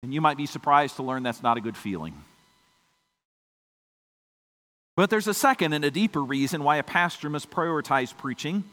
And 0.04 0.14
you 0.14 0.22
might 0.22 0.38
be 0.38 0.46
surprised 0.46 0.98
to 0.98 1.02
learn 1.02 1.24
that's 1.24 1.42
not 1.42 1.58
a 1.58 1.62
good 1.62 1.76
feeling. 1.76 2.14
But 4.96 5.10
there's 5.10 5.28
a 5.28 5.34
second 5.34 5.74
and 5.74 5.84
a 5.84 5.90
deeper 5.90 6.24
reason 6.24 6.64
why 6.64 6.78
a 6.78 6.84
pastor 6.84 7.28
must 7.28 7.50
prioritize 7.50 8.16
preaching. 8.16 8.66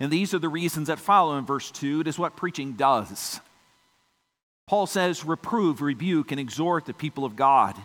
And 0.00 0.10
these 0.10 0.34
are 0.34 0.40
the 0.40 0.48
reasons 0.48 0.88
that 0.88 0.98
follow 0.98 1.38
in 1.38 1.46
verse 1.46 1.70
2. 1.70 2.00
It 2.00 2.08
is 2.08 2.18
what 2.18 2.34
preaching 2.34 2.72
does. 2.72 3.38
Paul 4.72 4.86
says, 4.86 5.22
reprove, 5.26 5.82
rebuke, 5.82 6.30
and 6.30 6.40
exhort 6.40 6.86
the 6.86 6.94
people 6.94 7.26
of 7.26 7.36
God. 7.36 7.76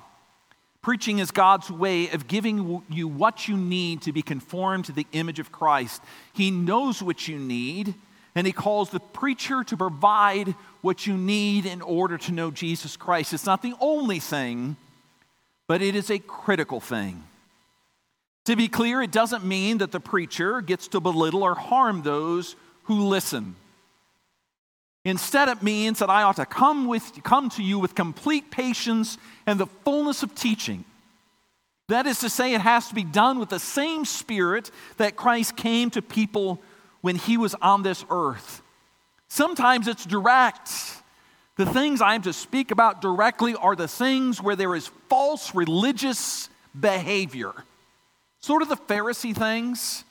Preaching 0.82 1.20
is 1.20 1.32
God's 1.32 1.70
way 1.70 2.10
of 2.12 2.30
giving 2.30 2.82
you 2.90 3.10
what 3.10 3.46
you 3.46 3.58
need 3.58 4.04
to 4.04 4.14
be 4.14 4.22
conformed 4.22 4.86
to 4.86 4.94
the 4.94 5.06
image 5.12 5.40
of 5.40 5.52
Christ. 5.52 6.02
He 6.32 6.50
knows 6.50 7.04
what 7.04 7.28
you 7.28 7.38
need, 7.40 7.94
and 8.36 8.48
He 8.48 8.54
calls 8.54 8.90
the 8.90 9.02
preacher 9.02 9.66
to 9.66 9.76
provide 9.76 10.56
what 10.80 11.06
you 11.06 11.18
need 11.18 11.66
in 11.66 11.82
order 11.82 12.18
to 12.20 12.32
know 12.32 12.52
Jesus 12.52 12.96
Christ. 12.96 13.34
It's 13.34 13.46
not 13.46 13.62
the 13.62 13.76
only 13.82 14.20
thing, 14.22 14.78
but 15.68 15.82
it 15.82 15.94
is 15.94 16.10
a 16.10 16.20
critical 16.20 16.80
thing. 16.80 17.22
To 18.46 18.56
be 18.56 18.70
clear, 18.70 19.02
it 19.02 19.12
doesn't 19.12 19.44
mean 19.44 19.80
that 19.80 19.92
the 19.92 20.00
preacher 20.00 20.62
gets 20.62 20.88
to 20.88 21.02
belittle 21.02 21.44
or 21.44 21.56
harm 21.56 22.04
those 22.04 22.56
who 22.84 23.10
listen. 23.10 23.58
Instead, 25.06 25.48
it 25.48 25.64
means 25.64 26.00
that 26.00 26.10
I 26.10 26.24
ought 26.24 26.36
to 26.36 26.46
come, 26.46 26.88
with, 26.88 27.24
come 27.24 27.50
to 27.52 27.64
you 27.64 27.80
with 27.80 27.96
complete 27.96 28.52
patience 28.52 29.18
and 29.46 29.60
the 29.60 29.68
fullness 29.86 30.24
of 30.24 30.36
teaching. 30.36 30.84
That 31.88 32.06
is 32.06 32.20
to 32.20 32.30
say, 32.30 32.54
it 32.54 32.62
has 32.62 32.90
to 32.90 32.96
be 32.96 33.06
done 33.06 33.40
with 33.40 33.50
the 33.50 33.60
same 33.60 34.04
spirit 34.04 34.70
that 34.98 35.16
Christ 35.16 35.56
came 35.56 35.90
to 35.92 36.02
people 36.02 36.62
when 37.02 37.16
he 37.16 37.38
was 37.38 37.56
on 37.56 37.84
this 37.84 38.04
earth. 38.10 38.62
Sometimes 39.30 39.88
it's 39.88 40.06
direct. 40.06 40.70
The 41.56 41.66
things 41.66 42.02
I 42.02 42.16
am 42.16 42.22
to 42.24 42.34
speak 42.34 42.72
about 42.72 43.02
directly 43.02 43.56
are 43.56 43.76
the 43.76 43.88
things 43.88 44.42
where 44.42 44.56
there 44.56 44.76
is 44.76 44.88
false 45.10 45.56
religious 45.56 46.50
behavior, 46.78 47.54
sort 48.42 48.62
of 48.62 48.70
the 48.70 48.76
Pharisee 48.76 49.36
things. 49.36 50.04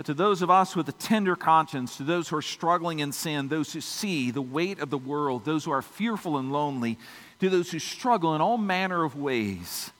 But 0.00 0.06
to 0.06 0.14
those 0.14 0.40
of 0.40 0.48
us 0.48 0.74
with 0.74 0.88
a 0.88 0.92
tender 0.92 1.36
conscience, 1.36 1.98
to 1.98 2.04
those 2.04 2.26
who 2.26 2.36
are 2.36 2.40
struggling 2.40 3.00
in 3.00 3.12
sin, 3.12 3.48
those 3.48 3.74
who 3.74 3.82
see 3.82 4.30
the 4.30 4.40
weight 4.40 4.78
of 4.78 4.88
the 4.88 4.96
world, 4.96 5.44
those 5.44 5.66
who 5.66 5.72
are 5.72 5.82
fearful 5.82 6.38
and 6.38 6.50
lonely, 6.50 6.96
to 7.40 7.50
those 7.50 7.70
who 7.70 7.78
struggle 7.78 8.34
in 8.34 8.40
all 8.40 8.56
manner 8.56 9.04
of 9.04 9.14
ways, 9.14 9.90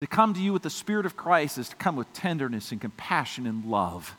to 0.00 0.08
come 0.08 0.34
to 0.34 0.40
you 0.40 0.52
with 0.52 0.62
the 0.62 0.70
Spirit 0.70 1.06
of 1.06 1.16
Christ 1.16 1.56
is 1.56 1.68
to 1.68 1.76
come 1.76 1.94
with 1.94 2.12
tenderness 2.14 2.72
and 2.72 2.80
compassion 2.80 3.46
and 3.46 3.64
love, 3.64 4.16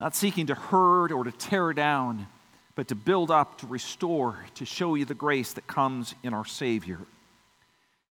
not 0.00 0.16
seeking 0.16 0.46
to 0.46 0.56
hurt 0.56 1.12
or 1.12 1.22
to 1.22 1.30
tear 1.30 1.72
down, 1.72 2.26
but 2.74 2.88
to 2.88 2.96
build 2.96 3.30
up, 3.30 3.58
to 3.58 3.68
restore, 3.68 4.36
to 4.56 4.64
show 4.64 4.96
you 4.96 5.04
the 5.04 5.14
grace 5.14 5.52
that 5.52 5.68
comes 5.68 6.16
in 6.24 6.34
our 6.34 6.44
Savior. 6.44 6.98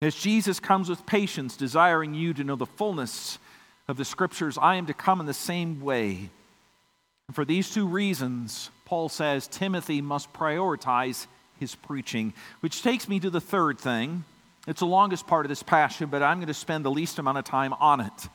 As 0.01 0.15
Jesus 0.15 0.61
comes 0.61 0.87
with 0.87 1.05
patience, 1.05 1.57
desiring 1.57 2.13
you 2.13 2.33
to 2.33 2.45
know 2.45 2.55
the 2.55 2.65
fullness 2.65 3.39
of 3.87 3.97
the 3.97 4.05
scriptures, 4.05 4.57
I 4.61 4.75
am 4.75 4.85
to 4.87 4.93
come 4.93 5.19
in 5.19 5.25
the 5.25 5.33
same 5.33 5.81
way. 5.81 6.29
And 7.27 7.35
for 7.35 7.45
these 7.45 7.69
two 7.71 7.87
reasons, 7.87 8.69
Paul 8.85 9.09
says 9.09 9.47
Timothy 9.47 10.01
must 10.01 10.33
prioritize 10.33 11.27
his 11.59 11.75
preaching, 11.75 12.33
which 12.59 12.81
takes 12.81 13.07
me 13.07 13.19
to 13.19 13.29
the 13.29 13.41
third 13.41 13.79
thing. 13.79 14.23
It's 14.67 14.79
the 14.79 14.85
longest 14.85 15.27
part 15.27 15.45
of 15.45 15.49
this 15.49 15.63
passage, 15.63 16.09
but 16.09 16.23
I'm 16.23 16.37
going 16.37 16.47
to 16.47 16.53
spend 16.53 16.85
the 16.85 16.91
least 16.91 17.19
amount 17.19 17.37
of 17.37 17.45
time 17.45 17.73
on 17.73 18.01
it. 18.01 18.29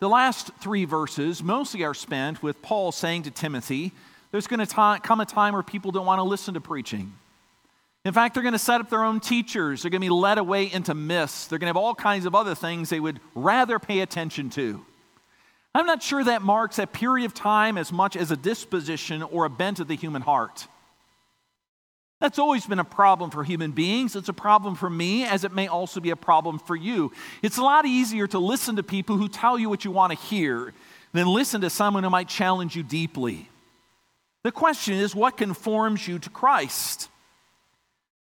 The 0.00 0.08
last 0.08 0.50
three 0.60 0.84
verses 0.84 1.42
mostly 1.42 1.84
are 1.84 1.94
spent 1.94 2.42
with 2.42 2.60
Paul 2.60 2.90
saying 2.90 3.22
to 3.24 3.30
Timothy, 3.30 3.92
There's 4.32 4.48
going 4.48 4.64
to 4.66 5.00
come 5.02 5.20
a 5.20 5.26
time 5.26 5.54
where 5.54 5.62
people 5.62 5.92
don't 5.92 6.06
want 6.06 6.18
to 6.18 6.24
listen 6.24 6.54
to 6.54 6.60
preaching. 6.60 7.12
In 8.04 8.12
fact, 8.12 8.34
they're 8.34 8.42
going 8.42 8.52
to 8.52 8.58
set 8.58 8.80
up 8.80 8.90
their 8.90 9.04
own 9.04 9.20
teachers. 9.20 9.82
They're 9.82 9.90
going 9.90 10.00
to 10.00 10.06
be 10.06 10.10
led 10.10 10.38
away 10.38 10.70
into 10.70 10.92
myths. 10.94 11.46
They're 11.46 11.58
going 11.58 11.72
to 11.72 11.76
have 11.76 11.76
all 11.76 11.94
kinds 11.94 12.26
of 12.26 12.34
other 12.34 12.54
things 12.54 12.90
they 12.90 12.98
would 12.98 13.20
rather 13.34 13.78
pay 13.78 14.00
attention 14.00 14.50
to. 14.50 14.84
I'm 15.74 15.86
not 15.86 16.02
sure 16.02 16.22
that 16.24 16.42
marks 16.42 16.78
a 16.78 16.86
period 16.86 17.26
of 17.26 17.34
time 17.34 17.78
as 17.78 17.92
much 17.92 18.16
as 18.16 18.30
a 18.30 18.36
disposition 18.36 19.22
or 19.22 19.44
a 19.44 19.50
bent 19.50 19.80
of 19.80 19.88
the 19.88 19.96
human 19.96 20.20
heart. 20.20 20.66
That's 22.20 22.38
always 22.38 22.66
been 22.66 22.78
a 22.78 22.84
problem 22.84 23.30
for 23.30 23.42
human 23.42 23.72
beings. 23.72 24.14
It's 24.14 24.28
a 24.28 24.34
problem 24.34 24.74
for 24.74 24.90
me, 24.90 25.24
as 25.24 25.44
it 25.44 25.52
may 25.52 25.66
also 25.66 25.98
be 25.98 26.10
a 26.10 26.16
problem 26.16 26.58
for 26.58 26.76
you. 26.76 27.10
It's 27.42 27.56
a 27.56 27.62
lot 27.62 27.86
easier 27.86 28.26
to 28.28 28.38
listen 28.38 28.76
to 28.76 28.82
people 28.82 29.16
who 29.16 29.28
tell 29.28 29.58
you 29.58 29.68
what 29.68 29.84
you 29.84 29.90
want 29.90 30.12
to 30.12 30.18
hear 30.26 30.72
than 31.12 31.26
listen 31.26 31.62
to 31.62 31.70
someone 31.70 32.04
who 32.04 32.10
might 32.10 32.28
challenge 32.28 32.76
you 32.76 32.82
deeply. 32.82 33.48
The 34.44 34.52
question 34.52 34.94
is 34.94 35.14
what 35.14 35.36
conforms 35.36 36.06
you 36.06 36.18
to 36.20 36.30
Christ? 36.30 37.08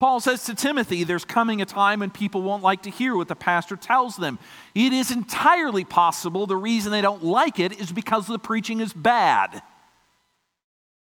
Paul 0.02 0.18
says 0.18 0.42
to 0.46 0.56
Timothy, 0.56 1.04
there's 1.04 1.24
coming 1.24 1.62
a 1.62 1.64
time 1.64 2.00
when 2.00 2.10
people 2.10 2.42
won't 2.42 2.64
like 2.64 2.82
to 2.82 2.90
hear 2.90 3.14
what 3.14 3.28
the 3.28 3.36
pastor 3.36 3.76
tells 3.76 4.16
them. 4.16 4.40
It 4.74 4.92
is 4.92 5.12
entirely 5.12 5.84
possible 5.84 6.44
the 6.48 6.56
reason 6.56 6.90
they 6.90 7.00
don't 7.00 7.22
like 7.22 7.60
it 7.60 7.78
is 7.80 7.92
because 7.92 8.26
the 8.26 8.40
preaching 8.40 8.80
is 8.80 8.92
bad. 8.92 9.62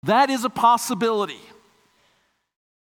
That 0.03 0.29
is 0.29 0.45
a 0.45 0.51
possibility. 0.51 1.41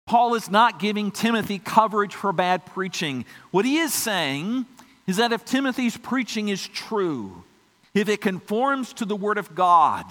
Paul 0.07 0.35
is 0.37 0.49
not 0.49 0.79
giving 0.79 1.11
Timothy 1.11 1.59
coverage 1.59 2.15
for 2.15 2.33
bad 2.33 2.65
preaching. 2.65 3.27
What 3.51 3.67
he 3.67 3.77
is 3.77 3.93
saying 3.93 4.65
is 5.07 5.19
that 5.19 5.33
if 5.33 5.45
Timothy's 5.45 5.99
preaching 5.99 6.49
is 6.49 6.67
true, 6.67 7.45
if 7.93 8.09
it 8.09 8.23
conforms 8.23 8.95
to 8.95 9.05
the 9.05 9.17
Word 9.17 9.37
of 9.37 9.55
God, 9.55 10.07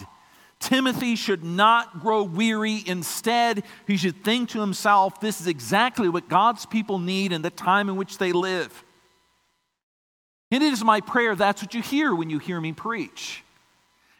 Timothy 0.66 1.16
should 1.16 1.44
not 1.44 2.02
grow 2.02 2.24
weary. 2.24 2.84
Instead, 2.88 3.64
he 3.86 3.98
should 3.98 4.24
think 4.24 4.50
to 4.50 4.62
himself, 4.62 5.22
this 5.22 5.40
is 5.40 5.46
exactly 5.46 6.10
what 6.10 6.28
God's 6.28 6.66
people 6.66 6.98
need 6.98 7.32
in 7.32 7.44
the 7.44 7.52
time 7.52 7.88
in 7.88 7.98
which 7.98 8.18
they 8.18 8.32
live. 8.32 8.84
And 10.50 10.64
it 10.64 10.74
is 10.74 10.84
my 10.84 11.02
prayer 11.02 11.36
that's 11.36 11.62
what 11.62 11.76
you 11.76 11.84
hear 11.84 12.16
when 12.16 12.32
you 12.32 12.40
hear 12.40 12.60
me 12.60 12.74
preach. 12.74 13.44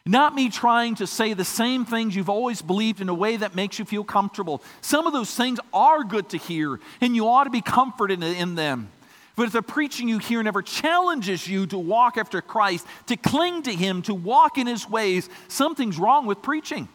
Not 0.06 0.36
me 0.36 0.48
trying 0.48 0.94
to 0.96 1.06
say 1.08 1.32
the 1.32 1.44
same 1.44 1.84
things 1.84 2.14
you've 2.14 2.30
always 2.30 2.62
believed 2.62 3.00
in 3.00 3.08
a 3.08 3.14
way 3.14 3.36
that 3.38 3.56
makes 3.56 3.80
you 3.80 3.84
feel 3.84 4.04
comfortable. 4.04 4.62
Some 4.82 5.08
of 5.08 5.12
those 5.12 5.34
things 5.34 5.58
are 5.72 6.04
good 6.04 6.28
to 6.28 6.36
hear, 6.36 6.78
and 7.00 7.16
you 7.16 7.26
ought 7.26 7.44
to 7.44 7.50
be 7.50 7.60
comforted 7.60 8.22
in 8.22 8.54
them. 8.54 8.92
But 9.36 9.44
if 9.44 9.52
the 9.52 9.62
preaching 9.62 10.08
you 10.08 10.18
hear 10.18 10.42
never 10.42 10.62
challenges 10.62 11.46
you 11.46 11.66
to 11.66 11.78
walk 11.78 12.16
after 12.16 12.40
Christ, 12.40 12.86
to 13.06 13.16
cling 13.16 13.62
to 13.64 13.72
Him, 13.74 14.02
to 14.02 14.14
walk 14.14 14.56
in 14.56 14.66
His 14.66 14.88
ways, 14.88 15.28
something's 15.48 15.98
wrong 15.98 16.24
with 16.26 16.42
preaching. 16.42 16.88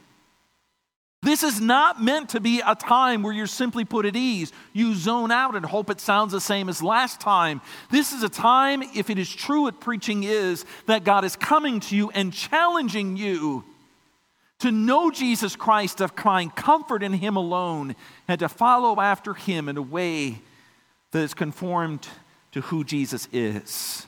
This 1.23 1.43
is 1.43 1.61
not 1.61 2.01
meant 2.01 2.29
to 2.29 2.39
be 2.39 2.63
a 2.65 2.73
time 2.73 3.21
where 3.21 3.31
you're 3.31 3.45
simply 3.45 3.85
put 3.85 4.07
at 4.07 4.15
ease. 4.15 4.51
You 4.73 4.95
zone 4.95 5.31
out 5.31 5.55
and 5.55 5.63
hope 5.63 5.91
it 5.91 6.01
sounds 6.01 6.31
the 6.31 6.41
same 6.41 6.67
as 6.67 6.81
last 6.81 7.21
time. 7.21 7.61
This 7.91 8.11
is 8.11 8.23
a 8.23 8.29
time, 8.29 8.81
if 8.95 9.11
it 9.11 9.19
is 9.19 9.31
true 9.31 9.63
what 9.63 9.79
preaching 9.79 10.23
is, 10.23 10.65
that 10.87 11.03
God 11.03 11.23
is 11.23 11.35
coming 11.35 11.79
to 11.81 11.95
you 11.95 12.09
and 12.09 12.33
challenging 12.33 13.17
you 13.17 13.63
to 14.59 14.71
know 14.71 15.11
Jesus 15.11 15.55
Christ, 15.55 15.99
to 15.99 16.07
find 16.07 16.55
comfort 16.55 17.03
in 17.03 17.13
Him 17.13 17.35
alone, 17.35 17.95
and 18.27 18.39
to 18.39 18.49
follow 18.49 18.99
after 18.99 19.35
Him 19.35 19.69
in 19.69 19.77
a 19.77 19.81
way 19.81 20.41
that 21.11 21.19
is 21.19 21.35
conformed 21.35 22.07
to 22.51 22.61
who 22.61 22.83
Jesus 22.83 23.27
is. 23.31 24.05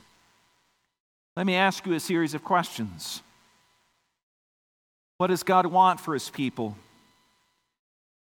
Let 1.36 1.46
me 1.46 1.54
ask 1.54 1.84
you 1.86 1.94
a 1.94 2.00
series 2.00 2.34
of 2.34 2.44
questions. 2.44 3.22
What 5.18 5.28
does 5.28 5.42
God 5.42 5.66
want 5.66 6.00
for 6.00 6.14
His 6.14 6.30
people? 6.30 6.76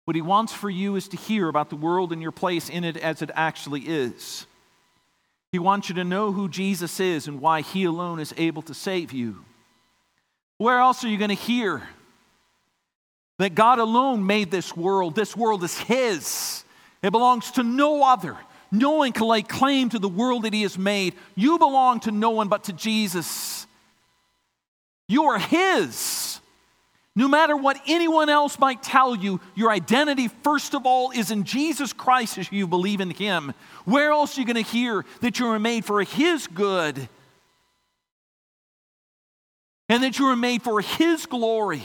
What 0.06 0.16
he 0.16 0.22
wants 0.22 0.52
for 0.52 0.70
you 0.70 0.96
is 0.96 1.08
to 1.10 1.18
hear 1.18 1.48
about 1.48 1.70
the 1.70 1.76
world 1.76 2.12
and 2.12 2.22
your 2.22 2.32
place 2.32 2.70
in 2.70 2.84
it 2.84 2.98
as 2.98 3.22
it 3.22 3.32
actually 3.34 3.82
is. 3.82 4.46
He 5.52 5.60
wants 5.60 5.90
you 5.90 5.96
to 5.96 6.04
know 6.04 6.32
who 6.32 6.50
Jesus 6.50 7.00
is 7.00 7.28
and 7.28 7.40
why 7.40 7.62
he 7.62 7.84
alone 7.84 8.20
is 8.20 8.34
able 8.38 8.62
to 8.64 8.74
save 8.74 9.12
you. 9.14 9.46
Where 10.58 10.80
else 10.80 11.04
are 11.04 11.08
you 11.08 11.18
going 11.18 11.30
to 11.30 11.36
hear 11.36 11.84
that 13.38 13.56
God 13.56 13.80
alone 13.80 14.26
made 14.26 14.52
this 14.52 14.76
world? 14.76 15.16
This 15.16 15.36
world 15.36 15.64
is 15.64 15.78
his, 15.78 16.64
it 17.02 17.12
belongs 17.12 17.52
to 17.52 17.64
no 17.64 18.04
other. 18.04 18.38
No 18.72 18.92
one 18.92 19.12
can 19.12 19.28
lay 19.28 19.42
claim 19.42 19.90
to 19.90 20.00
the 20.00 20.08
world 20.08 20.44
that 20.44 20.54
he 20.54 20.62
has 20.62 20.78
made. 20.78 21.16
You 21.36 21.58
belong 21.58 22.00
to 22.02 22.12
no 22.12 22.32
one 22.32 22.48
but 22.48 22.66
to 22.66 22.74
Jesus. 22.74 23.68
You 25.08 25.26
are 25.26 25.40
his. 25.40 26.40
No 27.14 27.28
matter 27.28 27.58
what 27.58 27.78
anyone 27.88 28.30
else 28.30 28.58
might 28.58 28.82
tell 28.82 29.16
you, 29.16 29.42
your 29.54 29.70
identity, 29.70 30.30
first 30.30 30.74
of 30.74 30.86
all, 30.86 31.12
is 31.12 31.30
in 31.30 31.44
Jesus 31.44 31.92
Christ 31.92 32.38
as 32.38 32.50
you 32.52 32.68
believe 32.68 33.02
in 33.02 33.10
Him. 33.10 33.54
Where 33.84 34.12
else 34.12 34.38
are 34.38 34.42
you 34.42 34.48
going 34.48 34.64
to 34.64 34.70
hear 34.70 35.06
that 35.20 35.38
you 35.38 35.48
are 35.48 35.60
made 35.60 35.84
for 35.84 36.02
His 36.04 36.48
good 36.48 37.10
and 39.90 40.04
that 40.04 40.20
you 40.20 40.28
are 40.28 40.38
made 40.38 40.62
for 40.62 40.80
His 40.80 41.26
glory? 41.26 41.84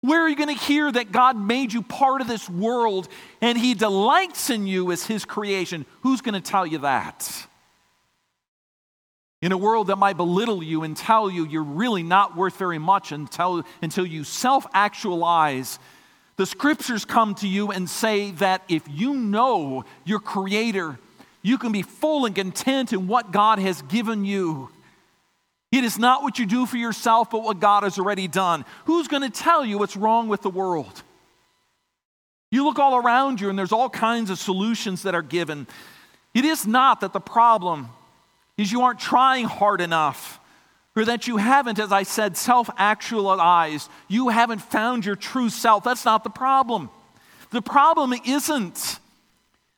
Where 0.00 0.22
are 0.22 0.28
you 0.28 0.36
going 0.36 0.54
to 0.56 0.64
hear 0.64 0.90
that 0.90 1.10
God 1.10 1.36
made 1.36 1.72
you 1.72 1.82
part 1.82 2.20
of 2.20 2.28
this 2.28 2.48
world 2.48 3.08
and 3.40 3.58
He 3.58 3.74
delights 3.74 4.48
in 4.48 4.66
you 4.66 4.92
as 4.92 5.04
His 5.04 5.24
creation? 5.24 5.86
Who's 6.02 6.20
going 6.20 6.40
to 6.40 6.40
tell 6.40 6.66
you 6.66 6.78
that? 6.78 7.46
In 9.40 9.52
a 9.52 9.56
world 9.56 9.88
that 9.88 9.96
might 9.96 10.16
belittle 10.16 10.62
you 10.62 10.82
and 10.82 10.96
tell 10.96 11.30
you 11.30 11.46
you're 11.46 11.62
really 11.62 12.02
not 12.02 12.36
worth 12.36 12.56
very 12.56 12.78
much 12.78 13.12
until, 13.12 13.64
until 13.82 14.06
you 14.06 14.24
self 14.24 14.66
actualize, 14.72 15.78
the 16.36 16.46
scriptures 16.46 17.04
come 17.04 17.34
to 17.36 17.48
you 17.48 17.72
and 17.72 17.90
say 17.90 18.30
that 18.32 18.62
if 18.68 18.82
you 18.88 19.14
know 19.14 19.84
your 20.04 20.20
Creator, 20.20 20.98
you 21.42 21.58
can 21.58 21.72
be 21.72 21.82
full 21.82 22.24
and 22.26 22.34
content 22.34 22.92
in 22.92 23.08
what 23.08 23.32
God 23.32 23.58
has 23.58 23.82
given 23.82 24.24
you. 24.24 24.70
It 25.70 25.84
is 25.84 25.98
not 25.98 26.22
what 26.22 26.38
you 26.38 26.46
do 26.46 26.64
for 26.64 26.78
yourself, 26.78 27.30
but 27.30 27.42
what 27.42 27.60
God 27.60 27.82
has 27.82 27.98
already 27.98 28.26
done. 28.26 28.64
Who's 28.86 29.08
going 29.08 29.22
to 29.22 29.30
tell 29.30 29.64
you 29.64 29.78
what's 29.78 29.96
wrong 29.96 30.28
with 30.28 30.42
the 30.42 30.50
world? 30.50 31.02
You 32.50 32.64
look 32.64 32.78
all 32.78 32.96
around 32.96 33.40
you, 33.40 33.50
and 33.50 33.58
there's 33.58 33.72
all 33.72 33.90
kinds 33.90 34.30
of 34.30 34.38
solutions 34.38 35.02
that 35.02 35.14
are 35.14 35.22
given. 35.22 35.66
It 36.32 36.44
is 36.44 36.66
not 36.66 37.00
that 37.00 37.12
the 37.12 37.20
problem 37.20 37.88
is 38.56 38.72
you 38.72 38.82
aren't 38.82 38.98
trying 38.98 39.44
hard 39.44 39.80
enough, 39.80 40.40
or 40.96 41.04
that 41.04 41.26
you 41.28 41.36
haven't, 41.36 41.78
as 41.78 41.92
I 41.92 42.02
said, 42.02 42.36
self 42.36 42.70
actualized. 42.78 43.90
You 44.08 44.30
haven't 44.30 44.60
found 44.60 45.04
your 45.04 45.16
true 45.16 45.50
self. 45.50 45.84
That's 45.84 46.04
not 46.04 46.24
the 46.24 46.30
problem. 46.30 46.90
The 47.50 47.62
problem 47.62 48.12
isn't 48.12 48.98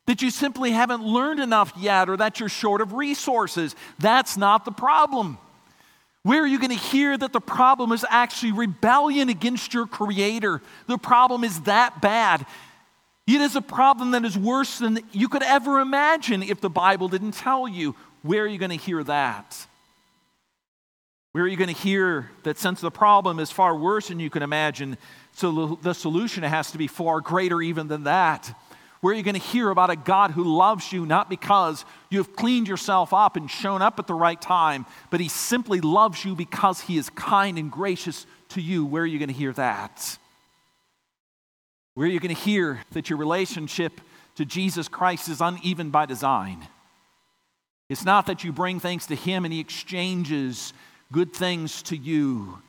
that 0.06 0.22
you 0.22 0.30
simply 0.30 0.70
haven't 0.70 1.04
learned 1.04 1.40
enough 1.40 1.72
yet 1.76 2.08
or 2.08 2.16
that 2.16 2.40
you're 2.40 2.48
short 2.48 2.80
of 2.80 2.94
resources. 2.94 3.76
That's 3.98 4.36
not 4.36 4.64
the 4.64 4.72
problem. 4.72 5.38
Where 6.22 6.42
are 6.42 6.46
you 6.46 6.58
going 6.58 6.70
to 6.70 6.76
hear 6.76 7.16
that 7.16 7.32
the 7.32 7.40
problem 7.40 7.92
is 7.92 8.04
actually 8.08 8.52
rebellion 8.52 9.28
against 9.28 9.72
your 9.72 9.86
Creator? 9.86 10.60
The 10.86 10.98
problem 10.98 11.44
is 11.44 11.62
that 11.62 12.02
bad. 12.02 12.44
It 13.26 13.40
is 13.40 13.56
a 13.56 13.62
problem 13.62 14.10
that 14.10 14.24
is 14.24 14.36
worse 14.36 14.78
than 14.78 14.98
you 15.12 15.28
could 15.28 15.42
ever 15.42 15.80
imagine 15.80 16.42
if 16.42 16.60
the 16.60 16.68
Bible 16.68 17.08
didn't 17.08 17.32
tell 17.32 17.66
you. 17.66 17.94
Where 18.22 18.42
are 18.44 18.46
you 18.46 18.58
going 18.58 18.70
to 18.70 18.76
hear 18.76 19.02
that? 19.04 19.66
Where 21.32 21.44
are 21.44 21.48
you 21.48 21.56
going 21.56 21.72
to 21.72 21.80
hear 21.80 22.30
that 22.42 22.58
since 22.58 22.80
the 22.80 22.90
problem 22.90 23.38
is 23.38 23.50
far 23.50 23.76
worse 23.76 24.08
than 24.08 24.18
you 24.18 24.30
can 24.30 24.42
imagine, 24.42 24.98
so 25.32 25.78
the 25.80 25.94
solution 25.94 26.42
has 26.42 26.72
to 26.72 26.78
be 26.78 26.88
far 26.88 27.20
greater 27.20 27.62
even 27.62 27.86
than 27.86 28.04
that? 28.04 28.52
Where 29.00 29.14
are 29.14 29.16
you 29.16 29.22
going 29.22 29.34
to 29.34 29.40
hear 29.40 29.70
about 29.70 29.88
a 29.88 29.96
God 29.96 30.32
who 30.32 30.44
loves 30.44 30.92
you 30.92 31.06
not 31.06 31.30
because 31.30 31.86
you've 32.10 32.36
cleaned 32.36 32.68
yourself 32.68 33.14
up 33.14 33.36
and 33.36 33.50
shown 33.50 33.80
up 33.80 33.98
at 33.98 34.06
the 34.06 34.14
right 34.14 34.40
time, 34.40 34.84
but 35.10 35.20
He 35.20 35.28
simply 35.28 35.80
loves 35.80 36.24
you 36.24 36.34
because 36.34 36.80
He 36.80 36.98
is 36.98 37.08
kind 37.10 37.58
and 37.58 37.70
gracious 37.70 38.26
to 38.50 38.60
you? 38.60 38.84
Where 38.84 39.02
are 39.02 39.06
you 39.06 39.18
going 39.18 39.30
to 39.30 39.34
hear 39.34 39.54
that? 39.54 40.18
Where 41.94 42.06
are 42.06 42.10
you 42.10 42.20
going 42.20 42.34
to 42.34 42.40
hear 42.40 42.80
that 42.92 43.08
your 43.08 43.18
relationship 43.18 44.00
to 44.36 44.44
Jesus 44.44 44.86
Christ 44.86 45.28
is 45.28 45.40
uneven 45.40 45.90
by 45.90 46.06
design? 46.06 46.66
It's 47.88 48.04
not 48.04 48.26
that 48.26 48.44
you 48.44 48.52
bring 48.52 48.80
things 48.80 49.06
to 49.06 49.16
Him 49.16 49.44
and 49.44 49.52
He 49.52 49.60
exchanges 49.60 50.74
good 51.10 51.32
things 51.32 51.82
to 51.84 51.96
you, 51.96 52.60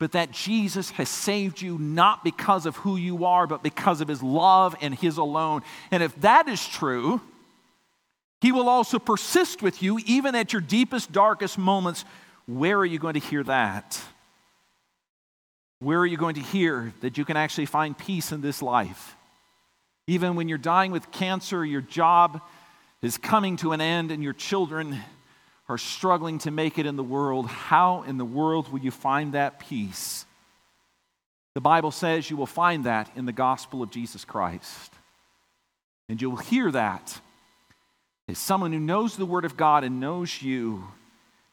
but 0.00 0.12
that 0.12 0.32
Jesus 0.32 0.90
has 0.92 1.10
saved 1.10 1.60
you 1.60 1.78
not 1.78 2.24
because 2.24 2.64
of 2.64 2.74
who 2.76 2.96
you 2.96 3.26
are, 3.26 3.46
but 3.46 3.62
because 3.62 4.00
of 4.00 4.08
His 4.08 4.22
love 4.22 4.74
and 4.80 4.94
His 4.94 5.18
alone. 5.18 5.62
And 5.90 6.02
if 6.02 6.18
that 6.22 6.48
is 6.48 6.66
true, 6.66 7.20
He 8.40 8.50
will 8.50 8.68
also 8.68 8.98
persist 8.98 9.60
with 9.60 9.82
you 9.82 10.00
even 10.06 10.34
at 10.34 10.54
your 10.54 10.62
deepest, 10.62 11.12
darkest 11.12 11.58
moments. 11.58 12.06
Where 12.46 12.78
are 12.78 12.86
you 12.86 12.98
going 12.98 13.14
to 13.14 13.20
hear 13.20 13.44
that? 13.44 14.00
Where 15.80 15.98
are 15.98 16.06
you 16.06 16.16
going 16.16 16.36
to 16.36 16.42
hear 16.42 16.94
that 17.02 17.18
you 17.18 17.26
can 17.26 17.36
actually 17.36 17.66
find 17.66 17.96
peace 17.96 18.32
in 18.32 18.40
this 18.40 18.62
life? 18.62 19.16
Even 20.06 20.34
when 20.34 20.48
you're 20.48 20.58
dying 20.58 20.92
with 20.92 21.12
cancer, 21.12 21.62
your 21.62 21.82
job, 21.82 22.40
is 23.02 23.18
coming 23.18 23.58
to 23.58 23.72
an 23.72 23.82
end 23.82 24.10
and 24.10 24.22
your 24.22 24.32
children 24.32 24.98
are 25.70 25.78
struggling 25.78 26.38
to 26.38 26.50
make 26.50 26.78
it 26.78 26.86
in 26.86 26.96
the 26.96 27.02
world, 27.02 27.46
how 27.46 28.02
in 28.02 28.18
the 28.18 28.24
world 28.24 28.70
will 28.72 28.80
you 28.80 28.90
find 28.90 29.34
that 29.34 29.60
peace? 29.60 30.26
The 31.54 31.60
Bible 31.60 31.90
says 31.90 32.28
you 32.28 32.36
will 32.36 32.46
find 32.46 32.84
that 32.84 33.10
in 33.16 33.24
the 33.24 33.32
gospel 33.32 33.82
of 33.82 33.90
Jesus 33.90 34.24
Christ. 34.24 34.92
And 36.08 36.20
you'll 36.20 36.36
hear 36.36 36.70
that 36.72 37.20
as 38.28 38.38
someone 38.38 38.72
who 38.72 38.80
knows 38.80 39.16
the 39.16 39.26
Word 39.26 39.44
of 39.44 39.56
God 39.56 39.84
and 39.84 40.00
knows 40.00 40.42
you 40.42 40.88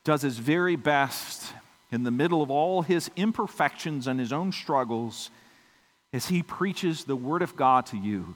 does 0.03 0.21
his 0.21 0.37
very 0.37 0.75
best 0.75 1.53
in 1.91 2.03
the 2.03 2.11
middle 2.11 2.41
of 2.41 2.51
all 2.51 2.81
his 2.81 3.09
imperfections 3.15 4.07
and 4.07 4.19
his 4.19 4.33
own 4.33 4.51
struggles 4.51 5.29
as 6.11 6.27
he 6.27 6.41
preaches 6.41 7.03
the 7.03 7.15
Word 7.15 7.41
of 7.41 7.55
God 7.55 7.85
to 7.87 7.97
you 7.97 8.35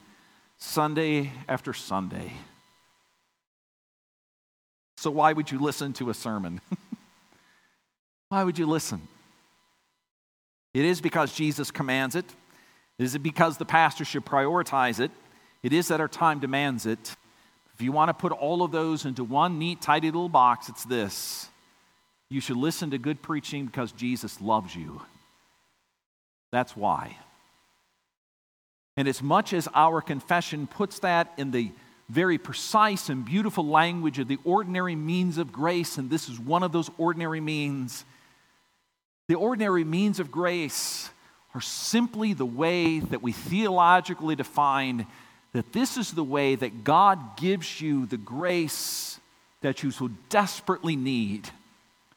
Sunday 0.58 1.32
after 1.48 1.72
Sunday. 1.72 2.32
So, 5.02 5.10
why 5.10 5.32
would 5.32 5.50
you 5.50 5.58
listen 5.58 5.92
to 5.94 6.10
a 6.10 6.14
sermon? 6.14 6.60
why 8.28 8.44
would 8.44 8.56
you 8.56 8.66
listen? 8.66 9.08
It 10.74 10.84
is 10.84 11.00
because 11.00 11.34
Jesus 11.34 11.72
commands 11.72 12.14
it. 12.14 12.24
Is 13.00 13.16
it 13.16 13.18
because 13.18 13.56
the 13.56 13.64
pastor 13.64 14.04
should 14.04 14.24
prioritize 14.24 15.00
it? 15.00 15.10
It 15.64 15.72
is 15.72 15.88
that 15.88 15.98
our 15.98 16.06
time 16.06 16.38
demands 16.38 16.86
it. 16.86 17.16
If 17.74 17.82
you 17.82 17.90
want 17.90 18.10
to 18.10 18.14
put 18.14 18.30
all 18.30 18.62
of 18.62 18.70
those 18.70 19.04
into 19.04 19.24
one 19.24 19.58
neat, 19.58 19.80
tidy 19.80 20.06
little 20.06 20.28
box, 20.28 20.68
it's 20.68 20.84
this. 20.84 21.48
You 22.30 22.40
should 22.40 22.58
listen 22.58 22.92
to 22.92 22.98
good 22.98 23.22
preaching 23.22 23.66
because 23.66 23.90
Jesus 23.90 24.40
loves 24.40 24.76
you. 24.76 25.02
That's 26.52 26.76
why. 26.76 27.16
And 28.96 29.08
as 29.08 29.20
much 29.20 29.52
as 29.52 29.68
our 29.74 30.00
confession 30.00 30.68
puts 30.68 31.00
that 31.00 31.32
in 31.36 31.50
the 31.50 31.72
very 32.12 32.36
precise 32.36 33.08
and 33.08 33.24
beautiful 33.24 33.66
language 33.66 34.18
of 34.18 34.28
the 34.28 34.38
ordinary 34.44 34.94
means 34.94 35.38
of 35.38 35.50
grace, 35.50 35.96
and 35.96 36.10
this 36.10 36.28
is 36.28 36.38
one 36.38 36.62
of 36.62 36.70
those 36.70 36.90
ordinary 36.98 37.40
means. 37.40 38.04
The 39.28 39.34
ordinary 39.34 39.82
means 39.82 40.20
of 40.20 40.30
grace 40.30 41.08
are 41.54 41.62
simply 41.62 42.34
the 42.34 42.44
way 42.44 42.98
that 42.98 43.22
we 43.22 43.32
theologically 43.32 44.36
define 44.36 45.06
that 45.54 45.72
this 45.72 45.96
is 45.96 46.12
the 46.12 46.24
way 46.24 46.54
that 46.54 46.84
God 46.84 47.38
gives 47.38 47.80
you 47.80 48.04
the 48.04 48.18
grace 48.18 49.18
that 49.62 49.82
you 49.82 49.90
so 49.90 50.08
desperately 50.28 50.96
need, 50.96 51.48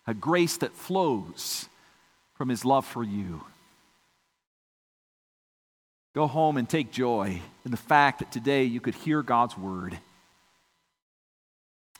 a 0.08 0.14
grace 0.14 0.58
that 0.58 0.74
flows 0.74 1.70
from 2.34 2.50
His 2.50 2.66
love 2.66 2.86
for 2.86 3.04
you. 3.04 3.46
Go 6.16 6.28
home 6.28 6.56
and 6.56 6.68
take 6.68 6.94
joy 6.94 7.42
in 7.66 7.72
the 7.72 7.78
fact 7.78 8.20
that 8.20 8.32
today 8.32 8.64
you 8.64 8.80
could 8.80 8.96
hear 8.96 9.22
God's 9.22 9.58
word. 9.58 10.00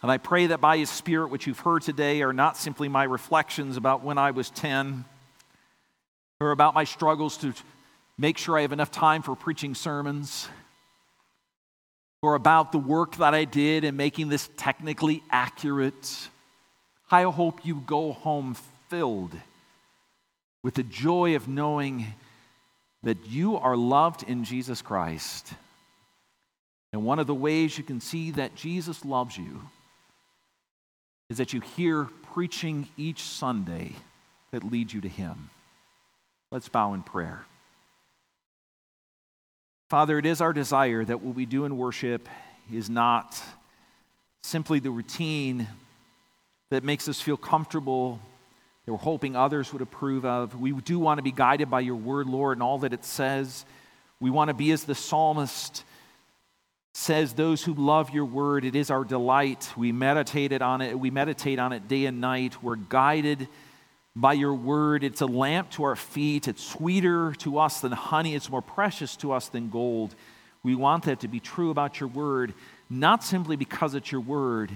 And 0.02 0.10
I 0.10 0.18
pray 0.18 0.48
that 0.48 0.62
by 0.62 0.78
His 0.78 0.90
Spirit, 0.90 1.32
which 1.32 1.48
you've 1.48 1.60
heard 1.60 1.82
today, 1.82 2.22
are 2.22 2.32
not 2.32 2.56
simply 2.56 2.88
my 2.88 3.04
reflections 3.04 3.76
about 3.76 4.06
when 4.06 4.18
I 4.18 4.32
was 4.32 4.50
10 4.52 5.04
or 6.40 6.52
about 6.52 6.74
my 6.74 6.86
struggles 6.86 7.36
to 7.40 7.54
make 8.18 8.38
sure 8.38 8.58
I 8.58 8.62
have 8.62 8.72
enough 8.72 8.90
time 8.90 9.22
for 9.22 9.36
preaching 9.36 9.76
sermons 9.76 10.48
or 12.22 12.36
about 12.36 12.72
the 12.72 12.78
work 12.78 13.18
that 13.18 13.34
I 13.34 13.44
did 13.44 13.84
in 13.84 13.98
making 13.98 14.30
this 14.30 14.50
technically 14.56 15.24
accurate. 15.30 16.30
I 17.12 17.24
hope 17.24 17.66
you 17.66 17.84
go 17.86 18.14
home 18.14 18.56
filled 18.88 19.34
with 20.64 20.76
the 20.76 20.84
joy 20.84 21.36
of 21.36 21.50
knowing 21.50 22.14
that 23.06 23.28
you 23.28 23.56
are 23.58 23.78
loved 23.78 24.24
in 24.24 24.44
Jesus 24.44 24.82
Christ. 24.82 25.54
And 26.92 27.06
one 27.06 27.20
of 27.20 27.28
the 27.28 27.36
ways 27.36 27.78
you 27.78 27.84
can 27.84 28.02
see 28.02 28.32
that 28.32 28.56
Jesus 28.56 29.06
loves 29.06 29.38
you 29.38 29.62
is 31.30 31.38
that 31.38 31.54
you 31.54 31.62
hear 31.62 32.06
preaching 32.34 32.88
each 32.98 33.22
Sunday 33.22 33.94
that 34.52 34.64
leads 34.64 34.92
you 34.94 35.02
to 35.02 35.08
Him. 35.08 35.50
Let's 36.52 36.68
bow 36.68 36.94
in 36.94 37.04
prayer. 37.04 37.46
Father, 39.90 40.18
it 40.18 40.26
is 40.26 40.42
our 40.42 40.52
desire 40.52 41.06
that 41.06 41.22
what 41.22 41.36
we 41.36 41.46
do 41.46 41.66
in 41.66 41.78
worship 41.78 42.28
is 42.74 42.90
not 42.90 43.40
simply 44.42 44.80
the 44.80 44.90
routine 44.90 45.68
that 46.72 46.84
makes 46.84 47.08
us 47.08 47.22
feel 47.22 47.38
comfortable, 47.38 48.20
that 48.86 48.92
we're 48.92 48.98
hoping 48.98 49.36
others 49.36 49.74
would 49.74 49.82
approve 49.82 50.26
of. 50.26 50.60
We 50.60 50.72
do 50.72 51.00
want 51.00 51.18
to 51.18 51.24
be 51.24 51.32
guided 51.32 51.70
by 51.70 51.82
your 51.82 51.96
word, 51.96 52.28
Lord, 52.28 52.58
and 52.58 52.64
all 52.64 52.80
that 52.80 52.94
it 52.94 53.04
says. 53.04 53.66
We 54.20 54.30
want 54.30 54.50
to 54.50 54.54
be 54.54 54.72
as 54.72 54.84
the 54.84 54.96
psalmist 54.96 55.84
says 56.94 57.34
those 57.34 57.62
who 57.64 57.74
love 57.74 58.12
your 58.12 58.24
word 58.24 58.64
it 58.64 58.76
is 58.76 58.90
our 58.90 59.04
delight. 59.04 59.70
We 59.76 59.92
meditated 59.92 60.62
on 60.62 60.82
it. 60.82 60.98
We 60.98 61.10
meditate 61.10 61.60
on 61.60 61.74
it 61.74 61.88
day 61.88 62.06
and 62.06 62.22
night. 62.22 62.64
We're 62.64 62.78
guided 62.78 63.50
by 64.16 64.34
your 64.34 64.54
word. 64.54 65.04
It's 65.04 65.20
a 65.20 65.26
lamp 65.26 65.72
to 65.72 65.84
our 65.84 65.98
feet. 65.98 66.48
It's 66.48 66.64
sweeter 66.64 67.34
to 67.40 67.60
us 67.60 67.82
than 67.82 67.92
honey. 67.92 68.34
It's 68.34 68.50
more 68.50 68.62
precious 68.62 69.18
to 69.18 69.34
us 69.34 69.50
than 69.50 69.70
gold. 69.70 70.16
We 70.64 70.74
want 70.74 71.04
that 71.04 71.20
to 71.20 71.28
be 71.28 71.42
true 71.42 71.70
about 71.70 72.00
your 72.00 72.08
word 72.08 72.54
not 72.90 73.24
simply 73.24 73.56
because 73.56 73.96
it's 73.96 74.12
your 74.12 74.22
word 74.22 74.72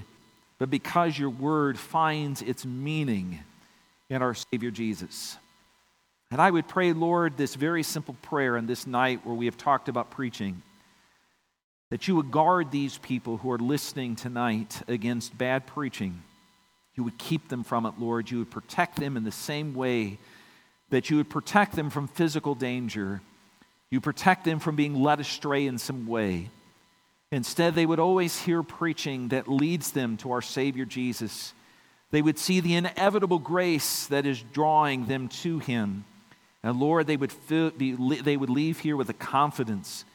but 0.57 0.69
because 0.69 1.17
your 1.17 1.29
word 1.29 1.79
finds 1.79 2.41
its 2.41 2.65
meaning 2.65 3.39
in 4.09 4.21
our 4.21 4.33
savior 4.33 4.71
jesus 4.71 5.37
and 6.31 6.41
i 6.41 6.49
would 6.49 6.67
pray 6.67 6.93
lord 6.93 7.37
this 7.37 7.55
very 7.55 7.83
simple 7.83 8.15
prayer 8.21 8.57
in 8.57 8.65
this 8.65 8.85
night 8.87 9.25
where 9.25 9.35
we 9.35 9.45
have 9.45 9.57
talked 9.57 9.89
about 9.89 10.11
preaching 10.11 10.61
that 11.89 12.07
you 12.07 12.15
would 12.15 12.31
guard 12.31 12.71
these 12.71 12.97
people 12.99 13.37
who 13.37 13.51
are 13.51 13.57
listening 13.57 14.15
tonight 14.15 14.81
against 14.87 15.37
bad 15.37 15.65
preaching. 15.65 16.21
You 16.95 17.03
would 17.03 17.17
keep 17.17 17.49
them 17.49 17.63
from 17.63 17.85
it, 17.85 17.95
Lord. 17.97 18.29
You 18.29 18.39
would 18.39 18.51
protect 18.51 18.97
them 18.97 19.17
in 19.17 19.23
the 19.23 19.31
same 19.31 19.73
way 19.73 20.19
that 20.91 21.09
you 21.09 21.17
would 21.17 21.29
protect 21.29 21.75
them 21.75 21.89
from 21.89 22.07
physical 22.07 22.55
danger. 22.55 23.21
You 23.89 24.01
protect 24.01 24.45
them 24.45 24.59
from 24.59 24.75
being 24.75 25.01
led 25.01 25.19
astray 25.19 25.65
in 25.65 25.77
some 25.77 26.05
way. 26.05 26.49
Instead, 27.31 27.73
they 27.73 27.85
would 27.85 27.99
always 27.99 28.39
hear 28.39 28.63
preaching 28.63 29.29
that 29.29 29.47
leads 29.47 29.91
them 29.91 30.17
to 30.17 30.31
our 30.31 30.41
Savior 30.41 30.85
Jesus. 30.85 31.53
They 32.11 32.21
would 32.21 32.39
see 32.39 32.59
the 32.59 32.75
inevitable 32.75 33.39
grace 33.39 34.07
that 34.07 34.25
is 34.25 34.41
drawing 34.41 35.05
them 35.05 35.27
to 35.29 35.59
Him. 35.59 36.05
And 36.63 36.79
Lord, 36.79 37.07
they 37.07 37.17
would, 37.17 37.31
feel, 37.31 37.69
be, 37.71 37.93
they 37.93 38.35
would 38.35 38.49
leave 38.49 38.79
here 38.79 38.97
with 38.97 39.09
a 39.09 39.13
confidence 39.13 40.05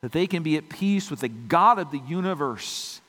that 0.00 0.12
they 0.12 0.26
can 0.26 0.42
be 0.42 0.56
at 0.56 0.68
peace 0.68 1.10
with 1.10 1.20
the 1.20 1.28
God 1.28 1.78
of 1.78 1.90
the 1.90 1.98
universe 1.98 3.00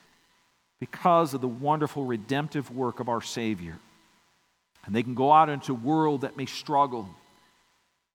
because 0.80 1.34
of 1.34 1.42
the 1.42 1.48
wonderful 1.48 2.06
redemptive 2.06 2.70
work 2.72 3.00
of 3.00 3.10
our 3.10 3.22
Savior. 3.22 3.80
And 4.86 4.96
they 4.96 5.04
can 5.04 5.16
go 5.16 5.32
out 5.32 5.50
into 5.50 5.74
a 5.74 5.76
world 5.76 6.22
that 6.22 6.38
may 6.38 6.46
struggle 6.46 7.10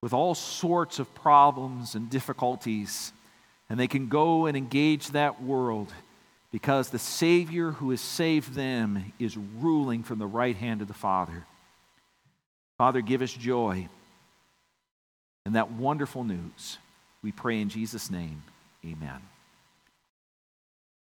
with 0.01 0.13
all 0.13 0.35
sorts 0.35 0.99
of 0.99 1.13
problems 1.13 1.95
and 1.95 2.09
difficulties. 2.09 3.13
And 3.69 3.79
they 3.79 3.87
can 3.87 4.07
go 4.07 4.47
and 4.47 4.57
engage 4.57 5.09
that 5.09 5.41
world 5.41 5.93
because 6.53 6.89
the 6.89 6.99
Savior 6.99 7.71
who 7.71 7.89
has 7.89 7.99
saved 7.99 8.53
them 8.53 9.11
is 9.17 9.35
ruling 9.35 10.03
from 10.03 10.19
the 10.19 10.27
right 10.27 10.55
hand 10.55 10.83
of 10.83 10.87
the 10.87 10.93
Father. 10.93 11.47
Father, 12.77 13.01
give 13.01 13.23
us 13.23 13.33
joy 13.33 13.89
in 15.47 15.53
that 15.53 15.71
wonderful 15.71 16.23
news. 16.23 16.77
We 17.23 17.31
pray 17.31 17.59
in 17.59 17.69
Jesus' 17.69 18.11
name. 18.11 18.43
Amen. 18.85 19.32